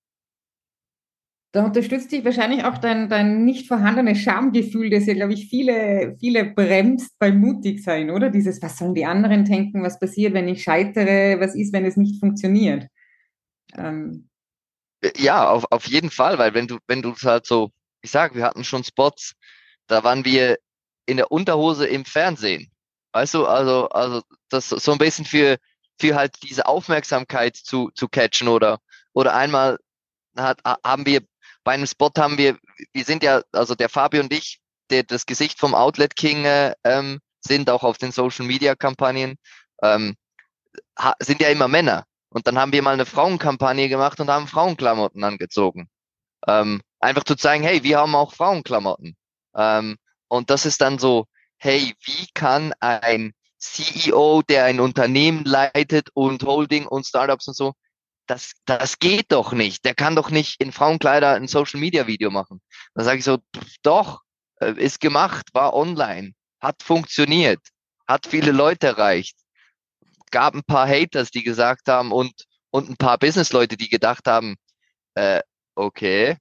Da 1.54 1.64
unterstützt 1.66 2.12
dich 2.12 2.26
wahrscheinlich 2.26 2.64
auch 2.64 2.80
dein, 2.80 3.10
dein 3.10 3.46
nicht 3.46 3.68
vorhandenes 3.68 4.18
Schamgefühl, 4.18 4.90
das 4.90 5.06
ja, 5.06 5.14
glaube 5.14 5.34
ich, 5.34 5.50
viele, 5.50 6.16
viele 6.20 6.46
bremst 6.46 7.12
beim 7.20 7.40
Mutigsein, 7.40 8.10
oder? 8.10 8.32
Dieses, 8.32 8.60
was 8.64 8.80
sollen 8.80 8.96
die 8.96 9.06
anderen 9.06 9.46
denken, 9.46 9.84
was 9.84 10.00
passiert, 10.00 10.34
wenn 10.34 10.48
ich 10.48 10.64
scheitere, 10.64 11.40
was 11.40 11.54
ist, 11.54 11.72
wenn 11.72 11.86
es 11.86 11.96
nicht 11.96 12.20
funktioniert? 12.20 12.88
Ähm. 13.78 14.30
Ja, 15.18 15.48
auf, 15.48 15.66
auf 15.70 15.86
jeden 15.86 16.10
Fall, 16.10 16.40
weil 16.40 16.56
wenn 16.56 16.66
du, 16.66 16.80
wenn 16.88 17.04
du 17.04 17.14
halt 17.14 17.46
so, 17.46 17.70
ich 18.04 18.12
sag, 18.12 18.36
wir 18.36 18.46
hatten 18.46 18.64
schon 18.64 18.84
Spots, 18.84 19.34
da 19.88 20.04
waren 20.04 20.26
wir 20.26 20.60
in 21.06 21.18
der 21.18 21.32
Unterhose 21.32 21.88
im 21.88 22.06
Fernsehen. 22.06 22.72
Weißt 23.14 23.34
du, 23.34 23.46
also, 23.46 23.90
also 23.90 24.22
das 24.50 24.70
so 24.70 24.92
ein 24.92 24.98
bisschen 24.98 25.26
für, 25.26 25.58
für 26.00 26.16
halt 26.16 26.36
diese 26.44 26.66
Aufmerksamkeit 26.66 27.56
zu, 27.56 27.90
zu 27.96 28.08
catchen 28.08 28.48
oder, 28.48 28.80
oder 29.14 29.34
einmal 29.36 29.78
hat, 30.36 30.60
haben 30.84 31.06
wir 31.06 31.22
bei 31.64 31.74
einem 31.74 31.88
Spot 31.88 32.12
haben 32.18 32.38
wir, 32.38 32.58
wir 32.92 33.06
sind 33.06 33.24
ja, 33.24 33.42
also 33.52 33.76
der 33.76 33.90
Fabio 33.90 34.22
und 34.22 34.34
ich, 34.34 34.60
der, 34.90 35.04
das 35.04 35.26
Gesicht 35.26 35.60
vom 35.60 35.76
Outlet 35.76 36.16
King 36.16 36.44
äh, 36.46 36.74
ähm, 36.84 37.20
sind, 37.40 37.70
auch 37.70 37.84
auf 37.84 37.98
den 37.98 38.12
Social 38.12 38.46
Media 38.46 38.76
Kampagnen, 38.76 39.38
ähm, 39.82 40.16
sind 41.20 41.42
ja 41.42 41.50
immer 41.50 41.68
Männer. 41.68 42.06
Und 42.30 42.48
dann 42.48 42.58
haben 42.58 42.74
wir 42.74 42.82
mal 42.82 42.94
eine 42.94 43.06
Frauenkampagne 43.06 43.90
gemacht 43.90 44.20
und 44.20 44.30
haben 44.30 44.48
Frauenklamotten 44.48 45.24
angezogen. 45.24 45.88
Ähm, 46.48 46.82
einfach 47.04 47.24
zu 47.24 47.36
zeigen, 47.36 47.64
hey, 47.64 47.84
wir 47.84 48.00
haben 48.00 48.16
auch 48.16 48.34
Frauenklamotten. 48.34 49.16
Ähm, 49.56 49.98
und 50.28 50.50
das 50.50 50.66
ist 50.66 50.82
dann 50.82 50.98
so, 51.00 51.26
hey, 51.58 51.94
wie 52.04 52.28
kann 52.34 52.74
ein 52.80 53.34
CEO, 53.60 54.42
der 54.42 54.66
ein 54.66 54.80
Unternehmen 54.80 55.46
leitet 55.46 56.10
und 56.14 56.44
Holding 56.44 56.86
und 56.88 57.06
Startups 57.06 57.48
und 57.48 57.56
so, 57.56 57.74
das, 58.28 58.54
das 58.66 59.00
geht 59.00 59.32
doch 59.32 59.54
nicht. 59.54 59.86
Der 59.86 59.96
kann 59.96 60.16
doch 60.16 60.30
nicht 60.30 60.62
in 60.62 60.72
Frauenkleider 60.72 61.34
ein 61.34 61.48
Social 61.48 61.80
Media 61.80 62.08
Video 62.08 62.32
machen. 62.32 62.62
Dann 62.94 63.06
sage 63.06 63.20
ich 63.20 63.26
so, 63.26 63.40
doch, 63.84 64.22
äh, 64.60 64.74
ist 64.74 65.00
gemacht, 65.00 65.50
war 65.54 65.74
online, 65.74 66.34
hat 66.60 66.84
funktioniert, 66.84 67.60
hat 68.08 68.28
viele 68.28 68.52
Leute 68.52 68.88
erreicht. 68.88 69.38
Gab 70.32 70.56
ein 70.56 70.64
paar 70.64 70.88
Haters, 70.88 71.32
die 71.32 71.44
gesagt 71.44 71.88
haben 71.90 72.12
und, 72.12 72.34
und 72.72 72.90
ein 72.90 72.98
paar 72.98 73.18
Businessleute, 73.18 73.78
die 73.78 73.90
gedacht 73.90 74.26
haben, 74.26 74.56
äh, 75.16 75.42
okay, 75.76 76.38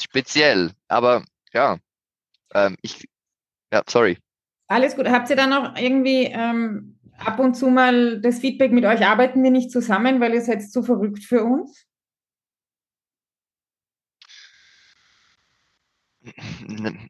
speziell. 0.00 0.72
Aber 0.88 1.24
ja, 1.52 1.78
ähm, 2.54 2.76
ich, 2.82 3.08
ja, 3.72 3.82
sorry. 3.88 4.18
Alles 4.68 4.96
gut. 4.96 5.08
Habt 5.08 5.30
ihr 5.30 5.36
dann 5.36 5.50
noch 5.50 5.76
irgendwie 5.76 6.24
ähm, 6.24 6.98
ab 7.18 7.38
und 7.38 7.54
zu 7.54 7.68
mal 7.68 8.20
das 8.20 8.38
Feedback 8.38 8.72
mit 8.72 8.84
euch, 8.84 9.06
arbeiten 9.06 9.42
wir 9.42 9.50
nicht 9.50 9.70
zusammen, 9.70 10.20
weil 10.20 10.34
ihr 10.34 10.42
seid 10.42 10.62
zu 10.70 10.82
verrückt 10.82 11.24
für 11.24 11.44
uns? 11.44 11.86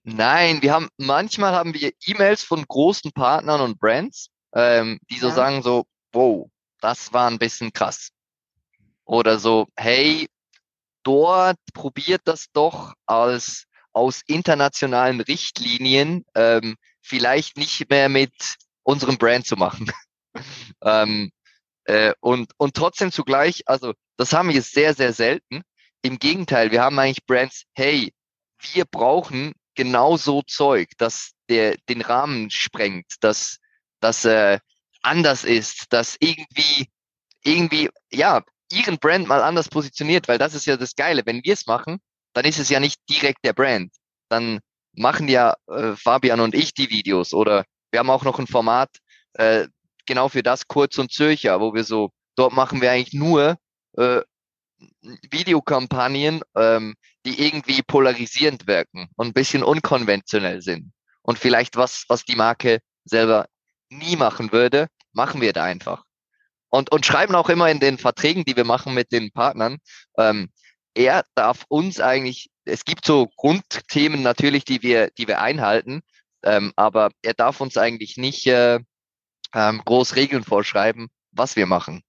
Nein, 0.02 0.60
wir 0.60 0.72
haben 0.72 0.88
manchmal 0.96 1.52
haben 1.52 1.72
wir 1.72 1.92
E-Mails 2.06 2.42
von 2.42 2.64
großen 2.66 3.12
Partnern 3.12 3.60
und 3.60 3.78
Brands, 3.78 4.28
ähm, 4.54 4.98
die 5.08 5.18
so 5.18 5.28
ja. 5.28 5.34
sagen 5.34 5.62
so, 5.62 5.84
wow, 6.12 6.50
das 6.80 7.12
war 7.12 7.30
ein 7.30 7.38
bisschen 7.38 7.72
krass. 7.72 8.10
Oder 9.04 9.38
so, 9.38 9.68
hey, 9.76 10.26
dort 11.04 11.58
probiert 11.72 12.22
das 12.24 12.46
doch 12.52 12.94
als 13.06 13.66
aus 13.92 14.22
internationalen 14.26 15.20
Richtlinien 15.20 16.24
ähm, 16.34 16.76
vielleicht 17.00 17.56
nicht 17.56 17.88
mehr 17.90 18.08
mit 18.08 18.32
unserem 18.82 19.16
Brand 19.16 19.46
zu 19.46 19.56
machen. 19.56 19.90
ähm, 20.82 21.30
äh, 21.84 22.12
und, 22.20 22.52
und 22.56 22.74
trotzdem 22.74 23.12
zugleich, 23.12 23.62
also 23.66 23.92
das 24.16 24.32
haben 24.32 24.48
wir 24.48 24.62
sehr, 24.62 24.94
sehr 24.94 25.12
selten. 25.12 25.62
Im 26.02 26.18
Gegenteil, 26.18 26.70
wir 26.70 26.82
haben 26.82 26.98
eigentlich 26.98 27.24
Brands, 27.24 27.64
hey, 27.74 28.12
wir 28.72 28.84
brauchen 28.84 29.52
genau 29.74 30.16
so 30.16 30.42
Zeug, 30.42 30.88
dass 30.98 31.32
der 31.48 31.76
den 31.88 32.02
Rahmen 32.02 32.50
sprengt, 32.50 33.14
dass 33.20 33.58
das 34.00 34.24
äh, 34.24 34.58
anders 35.02 35.44
ist, 35.44 35.92
dass 35.92 36.16
irgendwie 36.20 36.88
irgendwie 37.42 37.90
ja 38.10 38.42
ihren 38.72 38.98
Brand 38.98 39.28
mal 39.28 39.42
anders 39.42 39.68
positioniert, 39.68 40.28
weil 40.28 40.38
das 40.38 40.54
ist 40.54 40.66
ja 40.66 40.76
das 40.76 40.94
Geile. 40.94 41.22
Wenn 41.24 41.42
wir 41.44 41.52
es 41.52 41.66
machen, 41.66 41.98
dann 42.32 42.44
ist 42.44 42.58
es 42.58 42.68
ja 42.68 42.80
nicht 42.80 43.00
direkt 43.08 43.44
der 43.44 43.52
Brand. 43.52 43.92
Dann 44.28 44.60
machen 44.92 45.28
ja 45.28 45.54
äh, 45.68 45.94
Fabian 45.96 46.40
und 46.40 46.54
ich 46.54 46.74
die 46.74 46.90
Videos 46.90 47.34
oder 47.34 47.64
wir 47.90 48.00
haben 48.00 48.10
auch 48.10 48.24
noch 48.24 48.38
ein 48.38 48.46
Format 48.46 48.90
äh, 49.34 49.66
genau 50.06 50.28
für 50.28 50.42
das 50.42 50.66
Kurz 50.66 50.98
und 50.98 51.12
Zürcher, 51.12 51.60
wo 51.60 51.74
wir 51.74 51.84
so, 51.84 52.10
dort 52.36 52.52
machen 52.52 52.80
wir 52.80 52.90
eigentlich 52.90 53.14
nur 53.14 53.56
äh, 53.96 54.22
Videokampagnen, 55.30 56.42
ähm, 56.56 56.94
die 57.24 57.46
irgendwie 57.46 57.82
polarisierend 57.82 58.66
wirken 58.66 59.08
und 59.16 59.28
ein 59.28 59.32
bisschen 59.32 59.62
unkonventionell 59.62 60.60
sind. 60.62 60.92
Und 61.22 61.38
vielleicht 61.38 61.76
was, 61.76 62.04
was 62.08 62.24
die 62.24 62.36
Marke 62.36 62.80
selber 63.04 63.46
nie 63.88 64.16
machen 64.16 64.52
würde, 64.52 64.88
machen 65.12 65.40
wir 65.40 65.52
da 65.52 65.64
einfach. 65.64 66.04
Und, 66.74 66.90
und 66.90 67.06
schreiben 67.06 67.36
auch 67.36 67.50
immer 67.50 67.70
in 67.70 67.78
den 67.78 67.98
Verträgen, 67.98 68.44
die 68.44 68.56
wir 68.56 68.64
machen 68.64 68.94
mit 68.94 69.12
den 69.12 69.30
Partnern, 69.30 69.78
ähm, 70.18 70.50
er 70.92 71.22
darf 71.36 71.64
uns 71.68 72.00
eigentlich, 72.00 72.50
es 72.64 72.84
gibt 72.84 73.06
so 73.06 73.28
Grundthemen 73.36 74.22
natürlich, 74.22 74.64
die 74.64 74.82
wir, 74.82 75.10
die 75.16 75.28
wir 75.28 75.40
einhalten, 75.40 76.00
ähm, 76.42 76.72
aber 76.74 77.10
er 77.22 77.34
darf 77.34 77.60
uns 77.60 77.76
eigentlich 77.76 78.16
nicht 78.16 78.48
äh, 78.48 78.80
ähm, 79.54 79.82
groß 79.84 80.16
Regeln 80.16 80.42
vorschreiben, 80.42 81.10
was 81.30 81.54
wir 81.54 81.66
machen. 81.66 82.02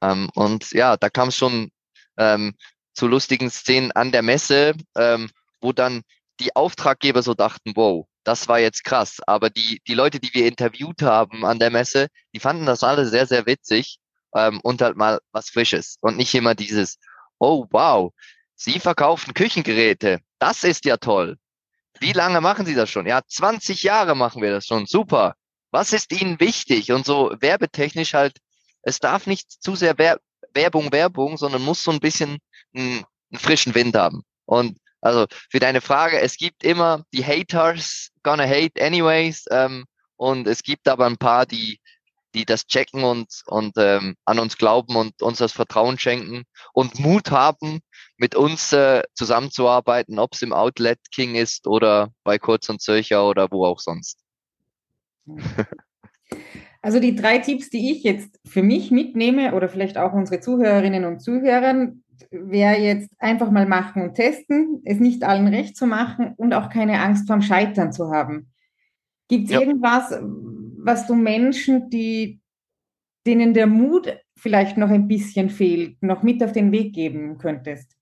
Ähm, 0.00 0.28
und 0.34 0.72
ja, 0.72 0.96
da 0.96 1.08
kam 1.08 1.28
es 1.28 1.36
schon 1.36 1.70
ähm, 2.16 2.56
zu 2.94 3.06
lustigen 3.06 3.48
Szenen 3.48 3.92
an 3.92 4.10
der 4.10 4.22
Messe, 4.22 4.74
ähm, 4.96 5.30
wo 5.60 5.72
dann 5.72 6.02
die 6.40 6.56
Auftraggeber 6.56 7.22
so 7.22 7.34
dachten, 7.34 7.74
wow, 7.76 8.08
das 8.24 8.48
war 8.48 8.58
jetzt 8.58 8.84
krass. 8.84 9.18
Aber 9.26 9.50
die, 9.50 9.80
die 9.86 9.94
Leute, 9.94 10.20
die 10.20 10.32
wir 10.34 10.46
interviewt 10.46 11.02
haben 11.02 11.44
an 11.44 11.58
der 11.58 11.70
Messe, 11.70 12.08
die 12.34 12.40
fanden 12.40 12.66
das 12.66 12.82
alle 12.82 13.06
sehr, 13.06 13.26
sehr 13.26 13.46
witzig 13.46 13.98
ähm, 14.34 14.60
und 14.62 14.82
halt 14.82 14.96
mal 14.96 15.20
was 15.32 15.50
Frisches. 15.50 15.96
Und 16.00 16.16
nicht 16.16 16.34
immer 16.34 16.54
dieses, 16.54 16.98
oh 17.38 17.66
wow, 17.70 18.12
Sie 18.54 18.78
verkaufen 18.78 19.34
Küchengeräte. 19.34 20.20
Das 20.38 20.62
ist 20.64 20.84
ja 20.84 20.96
toll. 20.96 21.36
Wie 21.98 22.12
lange 22.12 22.40
machen 22.40 22.66
Sie 22.66 22.74
das 22.74 22.90
schon? 22.90 23.06
Ja, 23.06 23.22
20 23.26 23.82
Jahre 23.82 24.14
machen 24.14 24.42
wir 24.42 24.50
das 24.50 24.66
schon. 24.66 24.86
Super. 24.86 25.34
Was 25.70 25.92
ist 25.92 26.12
Ihnen 26.12 26.38
wichtig? 26.40 26.92
Und 26.92 27.06
so 27.06 27.34
werbetechnisch 27.40 28.14
halt, 28.14 28.38
es 28.82 28.98
darf 28.98 29.26
nicht 29.26 29.50
zu 29.50 29.74
sehr 29.74 29.98
Wer 29.98 30.18
Werbung, 30.54 30.92
Werbung, 30.92 31.38
sondern 31.38 31.62
muss 31.62 31.82
so 31.82 31.90
ein 31.90 32.00
bisschen 32.00 32.38
einen, 32.74 33.04
einen 33.30 33.38
frischen 33.38 33.74
Wind 33.74 33.96
haben. 33.96 34.22
Und 34.44 34.76
also 35.02 35.26
für 35.50 35.58
deine 35.58 35.80
Frage, 35.80 36.20
es 36.20 36.36
gibt 36.36 36.64
immer 36.64 37.04
die 37.12 37.24
Haters 37.24 38.10
gonna 38.22 38.44
hate 38.44 38.82
anyways. 38.82 39.44
Ähm, 39.50 39.84
und 40.16 40.46
es 40.46 40.62
gibt 40.62 40.88
aber 40.88 41.06
ein 41.06 41.16
paar, 41.16 41.44
die, 41.44 41.80
die 42.34 42.44
das 42.44 42.66
checken 42.66 43.02
und, 43.02 43.28
und 43.46 43.72
ähm, 43.76 44.14
an 44.24 44.38
uns 44.38 44.56
glauben 44.56 44.94
und 44.96 45.20
uns 45.20 45.38
das 45.38 45.52
Vertrauen 45.52 45.98
schenken 45.98 46.44
und 46.72 47.00
Mut 47.00 47.32
haben, 47.32 47.80
mit 48.16 48.36
uns 48.36 48.72
äh, 48.72 49.02
zusammenzuarbeiten, 49.14 50.20
ob 50.20 50.34
es 50.34 50.42
im 50.42 50.52
Outlet 50.52 51.00
King 51.12 51.34
ist 51.34 51.66
oder 51.66 52.12
bei 52.22 52.38
Kurz 52.38 52.68
und 52.68 52.80
Zürcher 52.80 53.28
oder 53.28 53.50
wo 53.50 53.66
auch 53.66 53.80
sonst. 53.80 54.18
Also 56.84 56.98
die 56.98 57.14
drei 57.14 57.38
Tipps, 57.38 57.70
die 57.70 57.92
ich 57.92 58.02
jetzt 58.02 58.40
für 58.44 58.64
mich 58.64 58.90
mitnehme 58.90 59.54
oder 59.54 59.68
vielleicht 59.68 59.96
auch 59.96 60.12
unsere 60.14 60.40
Zuhörerinnen 60.40 61.04
und 61.04 61.20
Zuhörer, 61.20 61.92
wäre 62.30 62.78
jetzt 62.78 63.10
einfach 63.18 63.50
mal 63.50 63.66
machen 63.66 64.02
und 64.02 64.14
testen, 64.14 64.82
es 64.84 64.98
nicht 64.98 65.24
allen 65.24 65.48
recht 65.48 65.76
zu 65.76 65.86
machen 65.86 66.34
und 66.36 66.52
auch 66.54 66.68
keine 66.68 67.00
Angst 67.00 67.26
vorm 67.26 67.42
Scheitern 67.42 67.92
zu 67.92 68.10
haben. 68.10 68.52
Gibt 69.28 69.46
es 69.46 69.52
ja. 69.52 69.60
irgendwas, 69.60 70.14
was 70.84 71.06
du 71.06 71.14
Menschen, 71.14 71.90
die, 71.90 72.40
denen 73.26 73.54
der 73.54 73.66
Mut 73.66 74.14
vielleicht 74.36 74.76
noch 74.76 74.90
ein 74.90 75.08
bisschen 75.08 75.50
fehlt, 75.50 76.02
noch 76.02 76.22
mit 76.22 76.42
auf 76.42 76.52
den 76.52 76.72
Weg 76.72 76.94
geben 76.94 77.38
könntest? 77.38 77.96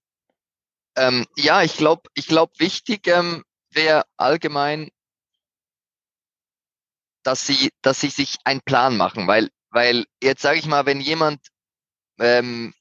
Ähm, 0.95 1.25
ja, 1.37 1.63
ich 1.63 1.77
glaube, 1.77 2.03
ich 2.15 2.27
glaube, 2.27 2.51
wichtig 2.57 3.07
ähm, 3.07 3.43
wäre 3.71 4.03
allgemein, 4.17 4.89
dass 7.23 7.45
sie, 7.45 7.69
dass 7.81 8.01
sie 8.01 8.09
sich 8.09 8.35
einen 8.43 8.61
Plan 8.61 8.97
machen, 8.97 9.27
weil, 9.27 9.49
weil 9.69 10.05
jetzt 10.21 10.41
sage 10.41 10.59
ich 10.59 10.65
mal, 10.65 10.85
wenn 10.85 10.99
jemand 10.99 11.39
ähm, 12.19 12.73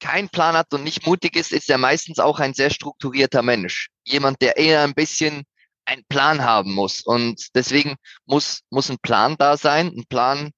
keinen 0.00 0.28
Plan 0.28 0.56
hat 0.56 0.72
und 0.72 0.84
nicht 0.84 1.06
mutig 1.06 1.36
ist, 1.36 1.52
ist 1.52 1.70
er 1.70 1.78
meistens 1.78 2.18
auch 2.18 2.40
ein 2.40 2.54
sehr 2.54 2.70
strukturierter 2.70 3.42
Mensch. 3.42 3.88
Jemand, 4.04 4.40
der 4.42 4.56
eher 4.56 4.82
ein 4.82 4.94
bisschen 4.94 5.44
einen 5.84 6.04
Plan 6.08 6.42
haben 6.42 6.72
muss. 6.72 7.02
Und 7.02 7.48
deswegen 7.54 7.96
muss, 8.26 8.60
muss 8.70 8.90
ein 8.90 8.98
Plan 8.98 9.36
da 9.38 9.56
sein. 9.56 9.88
Ein 9.88 10.04
Plan, 10.08 10.50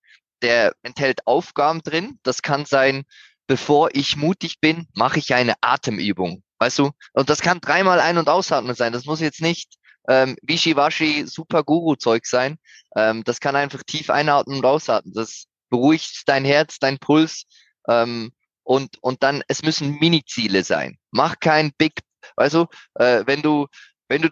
der 0.42 0.72
enthält 0.82 1.26
Aufgaben 1.26 1.82
drin. 1.82 2.18
Das 2.22 2.42
kann 2.42 2.64
sein, 2.64 3.04
bevor 3.46 3.90
ich 3.92 4.16
mutig 4.16 4.60
bin, 4.60 4.86
mache 4.94 5.18
ich 5.18 5.34
eine 5.34 5.54
Atemübung. 5.60 6.42
Weißt 6.58 6.78
du? 6.78 6.90
Und 7.12 7.28
das 7.28 7.40
kann 7.40 7.60
dreimal 7.60 8.00
ein- 8.00 8.18
und 8.18 8.28
ausatmen 8.28 8.74
sein. 8.74 8.92
Das 8.92 9.04
muss 9.04 9.20
jetzt 9.20 9.40
nicht 9.40 9.74
ähm, 10.08 10.36
Wischiwaschi 10.42 11.26
super 11.26 11.62
Guru-Zeug 11.62 12.26
sein. 12.26 12.58
Ähm, 12.96 13.24
das 13.24 13.40
kann 13.40 13.56
einfach 13.56 13.82
tief 13.84 14.10
einatmen 14.10 14.58
und 14.58 14.64
ausatmen. 14.64 15.14
Das 15.14 15.46
beruhigt 15.70 16.22
dein 16.26 16.44
Herz, 16.44 16.78
dein 16.78 16.98
Puls. 16.98 17.44
Ähm, 17.88 18.32
und, 18.64 18.98
und 19.02 19.22
dann, 19.22 19.42
es 19.48 19.62
müssen 19.62 19.98
Mini-Ziele 19.98 20.64
sein. 20.64 20.98
Mach 21.10 21.38
kein 21.40 21.72
Big, 21.78 22.00
also 22.36 22.68
äh, 22.94 23.22
wenn 23.26 23.42
du, 23.42 23.66
wenn 24.08 24.22
du, 24.22 24.28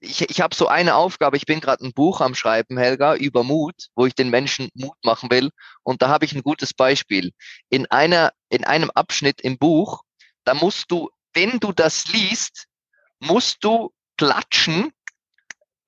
ich, 0.00 0.28
ich 0.28 0.40
habe 0.40 0.54
so 0.54 0.68
eine 0.68 0.94
Aufgabe, 0.94 1.36
ich 1.36 1.46
bin 1.46 1.60
gerade 1.60 1.84
ein 1.84 1.92
Buch 1.92 2.20
am 2.20 2.34
Schreiben, 2.34 2.78
Helga, 2.78 3.14
über 3.14 3.42
Mut, 3.42 3.88
wo 3.94 4.06
ich 4.06 4.14
den 4.14 4.30
Menschen 4.30 4.68
Mut 4.74 4.96
machen 5.02 5.30
will. 5.30 5.50
Und 5.82 6.02
da 6.02 6.08
habe 6.08 6.24
ich 6.24 6.34
ein 6.34 6.42
gutes 6.42 6.74
Beispiel. 6.74 7.32
In 7.68 7.90
einer, 7.90 8.32
in 8.48 8.64
einem 8.64 8.90
Abschnitt 8.90 9.40
im 9.40 9.58
Buch, 9.58 10.02
da 10.44 10.54
musst 10.54 10.90
du, 10.90 11.10
wenn 11.34 11.58
du 11.58 11.72
das 11.72 12.06
liest, 12.08 12.66
musst 13.18 13.64
du 13.64 13.92
klatschen 14.18 14.92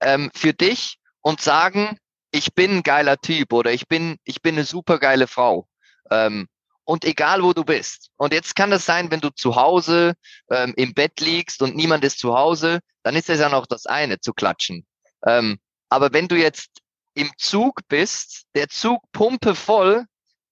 ähm, 0.01 0.31
für 0.35 0.55
dich 0.55 0.99
und 1.21 1.41
sagen, 1.41 1.99
ich 2.31 2.55
bin 2.55 2.79
ein 2.79 2.83
geiler 2.83 3.19
Typ 3.19 3.53
oder 3.53 3.73
ich 3.73 3.87
bin, 3.87 4.19
ich 4.25 4.43
bin 4.43 4.57
eine 4.57 4.65
super 4.65 4.99
geile 4.99 5.27
Frau. 5.27 5.69
Ähm, 6.11 6.49
und 6.85 7.05
egal 7.05 7.43
wo 7.43 7.53
du 7.53 7.65
bist. 7.65 8.11
Und 8.17 8.33
jetzt 8.33 8.55
kann 8.55 8.71
das 8.71 8.87
sein, 8.87 9.11
wenn 9.11 9.21
du 9.21 9.31
zu 9.31 9.57
Hause 9.57 10.15
ähm, 10.51 10.75
im 10.77 10.95
Bett 10.95 11.21
liegst 11.21 11.63
und 11.63 11.75
niemand 11.75 12.05
ist 12.05 12.19
zu 12.19 12.35
Hause, 12.35 12.81
dann 13.03 13.17
ist 13.17 13.31
es 13.31 13.41
ja 13.41 13.49
noch 13.49 13.67
das 13.67 13.87
eine, 13.87 14.21
zu 14.21 14.33
klatschen. 14.33 14.87
Ähm, 15.27 15.59
aber 15.89 16.13
wenn 16.13 16.29
du 16.29 16.37
jetzt 16.37 16.83
im 17.15 17.31
Zug 17.37 17.81
bist, 17.89 18.45
der 18.55 18.69
Zug 18.69 19.03
pumpe 19.13 19.55
voll 19.55 20.05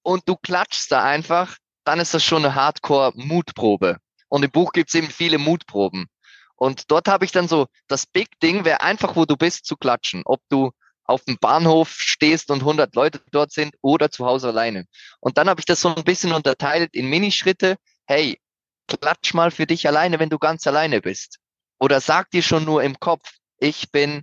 und 0.03 0.29
du 0.29 0.37
klatschst 0.37 0.91
da 0.91 1.03
einfach, 1.03 1.57
dann 1.85 2.01
ist 2.01 2.15
das 2.15 2.25
schon 2.25 2.45
eine 2.45 2.55
Hardcore-Mutprobe. 2.55 3.99
Und 4.29 4.45
im 4.45 4.51
Buch 4.51 4.73
gibt's 4.73 4.95
eben 4.95 5.11
viele 5.11 5.39
Mutproben. 5.39 6.07
Und 6.57 6.91
dort 6.91 7.09
habe 7.09 7.25
ich 7.25 7.33
dann 7.33 7.49
so, 7.49 7.67
das 7.89 8.07
Big 8.07 8.39
Ding 8.41 8.65
wäre 8.65 8.83
einfach, 8.83 9.17
wo 9.17 9.25
du 9.25 9.37
bist, 9.37 9.67
zu 9.67 9.77
klatschen. 9.77 10.23
Ob 10.25 10.41
du 10.49 10.71
auf 11.13 11.25
dem 11.25 11.39
Bahnhof 11.39 11.91
stehst 11.91 12.51
und 12.51 12.61
100 12.61 12.95
Leute 12.95 13.21
dort 13.31 13.53
sind 13.53 13.75
oder 13.83 14.11
zu 14.11 14.27
Hause 14.27 14.49
alleine. 14.49 14.87
Und 15.21 15.39
dann 15.39 15.49
habe 15.49 15.61
ich 15.61 15.67
das 15.67 15.81
so 15.81 15.95
ein 15.95 16.05
bisschen 16.05 16.33
unterteilt 16.33 16.95
in 16.95 17.09
Minischritte. 17.09 17.77
Hey, 18.07 18.41
klatsch 18.89 19.35
mal 19.35 19.51
für 19.51 19.67
dich 19.67 19.87
alleine, 19.87 20.19
wenn 20.19 20.31
du 20.31 20.39
ganz 20.39 20.67
alleine 20.67 21.01
bist. 21.01 21.39
Oder 21.79 22.01
sag 22.01 22.31
dir 22.31 22.43
schon 22.43 22.65
nur 22.65 22.83
im 22.83 22.99
Kopf, 22.99 23.29
ich 23.59 23.91
bin 23.91 24.23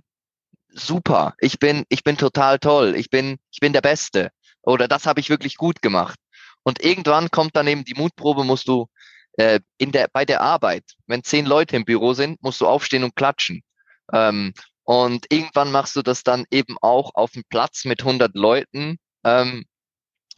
super, 0.68 1.34
ich 1.40 1.58
bin, 1.58 1.84
ich 1.88 2.04
bin 2.04 2.16
total 2.16 2.58
toll, 2.58 2.94
ich 2.96 3.10
bin, 3.10 3.38
ich 3.50 3.60
bin 3.60 3.72
der 3.72 3.80
Beste. 3.80 4.30
Oder 4.62 4.88
das 4.88 5.06
habe 5.06 5.20
ich 5.20 5.30
wirklich 5.30 5.56
gut 5.56 5.82
gemacht. 5.82 6.18
Und 6.62 6.82
irgendwann 6.84 7.30
kommt 7.30 7.56
dann 7.56 7.66
eben 7.66 7.84
die 7.84 7.94
Mutprobe, 7.94 8.44
musst 8.44 8.68
du 8.68 8.86
äh, 9.34 9.60
in 9.78 9.92
der, 9.92 10.08
bei 10.12 10.24
der 10.24 10.42
Arbeit, 10.42 10.84
wenn 11.06 11.24
zehn 11.24 11.46
Leute 11.46 11.76
im 11.76 11.84
Büro 11.84 12.12
sind, 12.14 12.42
musst 12.42 12.60
du 12.60 12.66
aufstehen 12.66 13.04
und 13.04 13.16
klatschen. 13.16 13.62
Ähm, 14.12 14.52
und 14.90 15.26
irgendwann 15.30 15.70
machst 15.70 15.94
du 15.94 16.02
das 16.02 16.24
dann 16.24 16.46
eben 16.50 16.76
auch 16.80 17.14
auf 17.14 17.30
dem 17.30 17.44
Platz 17.48 17.84
mit 17.84 18.00
100 18.00 18.34
Leuten 18.34 18.98
ähm, 19.22 19.64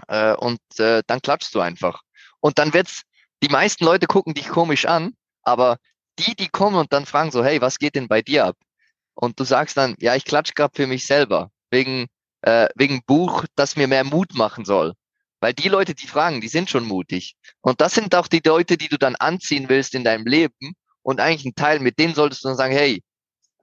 äh, 0.09 0.35
und 0.35 0.61
äh, 0.77 1.03
dann 1.07 1.23
klatschst 1.23 1.55
du 1.55 1.61
einfach. 1.61 2.03
Und 2.41 2.59
dann 2.59 2.75
wird's, 2.75 3.01
die 3.43 3.49
meisten 3.49 3.87
Leute 3.87 4.07
gucken 4.07 4.35
dich 4.35 4.51
komisch 4.51 4.85
an, 4.85 5.15
aber 5.43 5.79
die, 6.19 6.37
die 6.37 6.49
kommen 6.49 6.77
und 6.77 6.93
dann 6.93 7.07
fragen 7.07 7.31
so, 7.31 7.43
hey, 7.43 7.63
was 7.63 7.79
geht 7.79 7.95
denn 7.95 8.09
bei 8.09 8.21
dir 8.21 8.45
ab? 8.45 8.59
Und 9.15 9.41
du 9.41 9.45
sagst 9.45 9.79
dann, 9.79 9.95
ja, 10.01 10.17
ich 10.17 10.27
klatsch 10.27 10.53
gerade 10.55 10.77
für 10.77 10.87
mich 10.87 11.07
selber, 11.07 11.51
wegen, 11.71 12.09
äh, 12.43 12.69
wegen 12.75 13.01
Buch, 13.07 13.47
das 13.57 13.77
mir 13.77 13.89
mehr 13.89 14.05
Mut 14.05 14.35
machen 14.35 14.67
soll. 14.67 14.93
Weil 15.41 15.55
die 15.55 15.71
Leute, 15.71 15.95
die 15.95 16.07
fragen, 16.07 16.43
die 16.43 16.49
sind 16.49 16.69
schon 16.69 16.85
mutig. 16.85 17.37
Und 17.63 17.81
das 17.81 17.95
sind 17.95 18.15
auch 18.15 18.29
die 18.29 18.43
Leute, 18.45 18.77
die 18.77 18.89
du 18.89 18.99
dann 18.99 19.17
anziehen 19.17 19.71
willst 19.71 19.95
in 19.95 20.05
deinem 20.05 20.27
Leben. 20.27 20.75
Und 21.01 21.21
eigentlich 21.21 21.47
ein 21.47 21.55
Teil, 21.55 21.81
mit 21.81 21.99
denen 21.99 22.15
solltest 22.15 22.45
du 22.45 22.49
dann 22.49 22.59
sagen, 22.59 22.75
hey, 22.75 23.03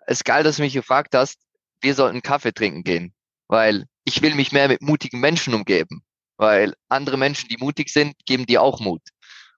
ist 0.09 0.25
geil, 0.25 0.43
dass 0.43 0.57
du 0.57 0.63
mich 0.63 0.73
gefragt 0.73 1.15
hast, 1.15 1.39
wir 1.81 1.95
sollten 1.95 2.21
Kaffee 2.21 2.53
trinken 2.53 2.83
gehen, 2.83 3.13
weil 3.47 3.85
ich 4.03 4.21
will 4.21 4.35
mich 4.35 4.51
mehr 4.51 4.67
mit 4.67 4.81
mutigen 4.81 5.19
Menschen 5.19 5.53
umgeben, 5.53 6.03
weil 6.37 6.73
andere 6.89 7.17
Menschen, 7.17 7.47
die 7.49 7.57
mutig 7.57 7.89
sind, 7.89 8.15
geben 8.25 8.45
dir 8.45 8.61
auch 8.61 8.79
Mut. 8.79 9.01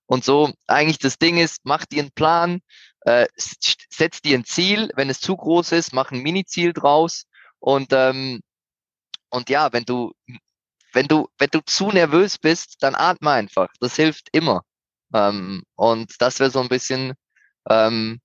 Und 0.06 0.26
so 0.26 0.54
eigentlich 0.68 1.00
das 1.00 1.18
Ding 1.18 1.38
ist, 1.38 1.60
mach 1.64 1.86
dir 1.86 2.02
einen 2.02 2.12
Plan, 2.12 2.60
äh, 3.02 3.28
setz 3.38 4.22
dir 4.22 4.38
ein 4.38 4.46
Ziel, 4.46 4.92
wenn 4.96 5.10
es 5.10 5.20
zu 5.20 5.36
groß 5.36 5.72
ist, 5.72 5.94
mach 5.94 6.12
ein 6.12 6.22
Mini-Ziel 6.22 6.74
draus 6.74 7.26
und 7.60 7.94
ähm, 7.94 8.42
und 9.30 9.50
ja, 9.50 9.72
wenn 9.72 9.86
du 9.86 10.12
wenn 10.94 11.08
du 11.08 11.30
wenn 11.38 11.50
du 11.52 11.62
zu 11.66 11.92
nervös 11.92 12.38
bist, 12.38 12.76
dann 12.82 12.96
atme 12.96 13.32
einfach. 13.32 13.70
Das 13.80 13.96
hilft 13.96 14.28
immer. 14.34 14.64
Ähm, 15.14 15.64
und 15.76 16.14
das 16.20 16.40
wäre 16.40 16.52
so 16.52 16.60
ein 16.60 16.70
bisschen 16.70 17.14
ähm, 17.70 18.20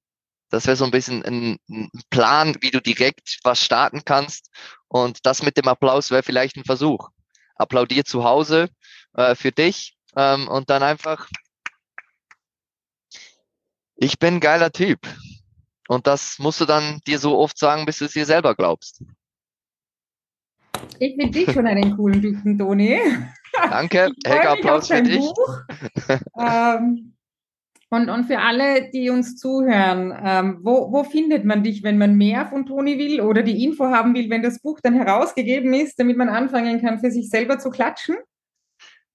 das 0.51 0.67
wäre 0.67 0.77
so 0.77 0.85
ein 0.85 0.91
bisschen 0.91 1.25
ein, 1.25 1.59
ein, 1.69 1.91
Plan, 2.11 2.57
wie 2.61 2.71
du 2.71 2.81
direkt 2.81 3.39
was 3.43 3.63
starten 3.63 4.03
kannst. 4.05 4.51
Und 4.89 5.27
das 5.27 5.43
mit 5.43 5.57
dem 5.57 5.69
Applaus 5.69 6.11
wäre 6.11 6.23
vielleicht 6.23 6.57
ein 6.57 6.65
Versuch. 6.65 7.11
Applaudier 7.57 8.05
zu 8.05 8.25
Hause 8.25 8.69
äh, 9.15 9.35
für 9.35 9.51
dich 9.51 9.97
ähm, 10.15 10.49
und 10.49 10.71
dann 10.71 10.83
einfach, 10.83 11.29
ich 13.97 14.19
bin 14.19 14.35
ein 14.35 14.41
geiler 14.41 14.71
Typ. 14.71 15.01
Und 15.89 16.07
das 16.07 16.39
musst 16.39 16.61
du 16.61 16.65
dann 16.65 17.01
dir 17.07 17.19
so 17.19 17.39
oft 17.39 17.59
sagen, 17.59 17.87
bis 17.87 17.99
du 17.99 18.07
es 18.07 18.13
dir 18.13 18.27
selber 18.27 18.55
glaubst. 18.55 19.03
Ich 20.99 21.17
finde 21.17 21.31
dich 21.31 21.53
schon 21.53 21.67
einen 21.67 21.97
coolen 21.97 22.21
Typen, 22.21 22.59
Toni. 22.59 23.01
Danke. 23.53 24.13
Helga, 24.25 24.53
Applaus 24.53 24.89
für 24.89 25.03
dich. 25.03 25.25
ähm, 26.39 27.16
und, 27.89 28.11
und 28.11 28.25
für 28.25 28.41
alle, 28.41 28.91
die 28.91 29.11
uns 29.11 29.37
zuhören, 29.37 30.13
ähm, 30.25 30.59
wo, 30.63 30.93
wo 30.93 31.05
findet 31.05 31.45
man 31.45 31.63
dich, 31.63 31.85
wenn 31.85 31.99
man 31.99 32.17
mehr 32.17 32.47
von 32.47 32.67
Toni 32.67 32.99
will 32.99 33.21
oder 33.21 33.43
die 33.43 33.63
Info 33.63 33.87
haben 33.87 34.15
will, 34.15 34.29
wenn 34.29 34.43
das 34.43 34.61
Buch 34.61 34.81
dann 34.83 34.95
herausgegeben 34.95 35.73
ist, 35.73 35.99
damit 35.99 36.17
man 36.17 36.29
anfangen 36.29 36.81
kann, 36.81 36.99
für 36.99 37.11
sich 37.11 37.31
selber 37.31 37.59
zu 37.59 37.71
klatschen? 37.71 38.17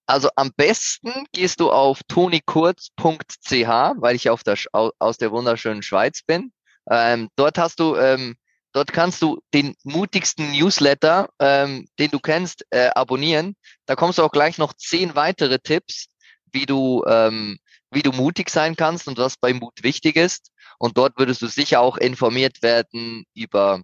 Also 0.05 0.29
am 0.35 0.51
besten 0.55 1.11
gehst 1.33 1.59
du 1.59 1.69
auf 1.69 2.01
tonikurz.ch, 2.07 3.03
weil 3.51 4.15
ich 4.15 4.29
auf 4.29 4.43
der, 4.43 4.57
aus 4.71 5.17
der 5.17 5.31
wunderschönen 5.31 5.83
Schweiz 5.83 6.21
bin. 6.23 6.51
Ähm, 6.89 7.29
dort 7.35 7.57
hast 7.57 7.79
du, 7.79 7.95
ähm, 7.95 8.35
dort 8.73 8.93
kannst 8.93 9.21
du 9.21 9.39
den 9.53 9.75
mutigsten 9.83 10.51
Newsletter, 10.51 11.29
ähm, 11.39 11.87
den 11.99 12.11
du 12.11 12.19
kennst, 12.19 12.65
äh, 12.71 12.89
abonnieren. 12.95 13.55
Da 13.85 13.95
kommst 13.95 14.17
du 14.17 14.23
auch 14.23 14.31
gleich 14.31 14.57
noch 14.57 14.73
zehn 14.73 15.15
weitere 15.15 15.59
Tipps, 15.59 16.07
wie 16.51 16.65
du 16.65 17.03
ähm, 17.07 17.57
wie 17.91 18.01
du 18.01 18.11
mutig 18.11 18.49
sein 18.49 18.75
kannst 18.75 19.07
und 19.07 19.17
was 19.17 19.37
bei 19.37 19.53
Mut 19.53 19.83
wichtig 19.83 20.15
ist. 20.15 20.51
Und 20.79 20.97
dort 20.97 21.17
würdest 21.17 21.41
du 21.41 21.47
sicher 21.47 21.81
auch 21.81 21.97
informiert 21.97 22.63
werden 22.63 23.25
über, 23.35 23.81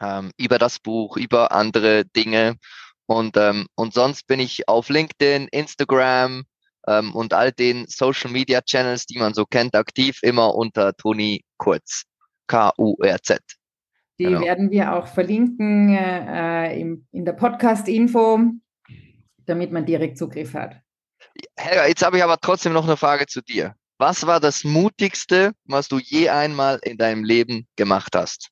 ähm, 0.00 0.30
über 0.38 0.58
das 0.58 0.78
Buch, 0.78 1.16
über 1.16 1.52
andere 1.52 2.04
Dinge. 2.04 2.56
Und, 3.06 3.36
ähm, 3.36 3.66
und 3.74 3.92
sonst 3.92 4.26
bin 4.26 4.40
ich 4.40 4.68
auf 4.68 4.88
LinkedIn, 4.88 5.48
Instagram 5.48 6.44
ähm, 6.86 7.14
und 7.14 7.34
all 7.34 7.52
den 7.52 7.86
Social 7.88 8.30
Media 8.30 8.62
Channels, 8.62 9.06
die 9.06 9.18
man 9.18 9.34
so 9.34 9.44
kennt, 9.44 9.74
aktiv, 9.74 10.20
immer 10.22 10.54
unter 10.54 10.94
Toni 10.94 11.44
Kurz. 11.58 12.04
K-U-R-Z. 12.46 13.40
Die 14.18 14.24
genau. 14.24 14.42
werden 14.42 14.70
wir 14.70 14.94
auch 14.94 15.08
verlinken 15.08 15.94
äh, 15.94 16.78
im, 16.78 17.06
in 17.10 17.24
der 17.24 17.32
Podcast-Info, 17.32 18.38
damit 19.46 19.72
man 19.72 19.86
direkt 19.86 20.18
Zugriff 20.18 20.54
hat. 20.54 20.83
Helga, 21.56 21.86
jetzt 21.86 22.04
habe 22.04 22.18
ich 22.18 22.24
aber 22.24 22.38
trotzdem 22.40 22.72
noch 22.72 22.84
eine 22.84 22.96
Frage 22.96 23.26
zu 23.26 23.42
dir. 23.42 23.74
Was 23.98 24.26
war 24.26 24.40
das 24.40 24.64
Mutigste, 24.64 25.52
was 25.64 25.88
du 25.88 25.98
je 25.98 26.28
einmal 26.28 26.78
in 26.82 26.96
deinem 26.96 27.24
Leben 27.24 27.66
gemacht 27.76 28.14
hast? 28.16 28.50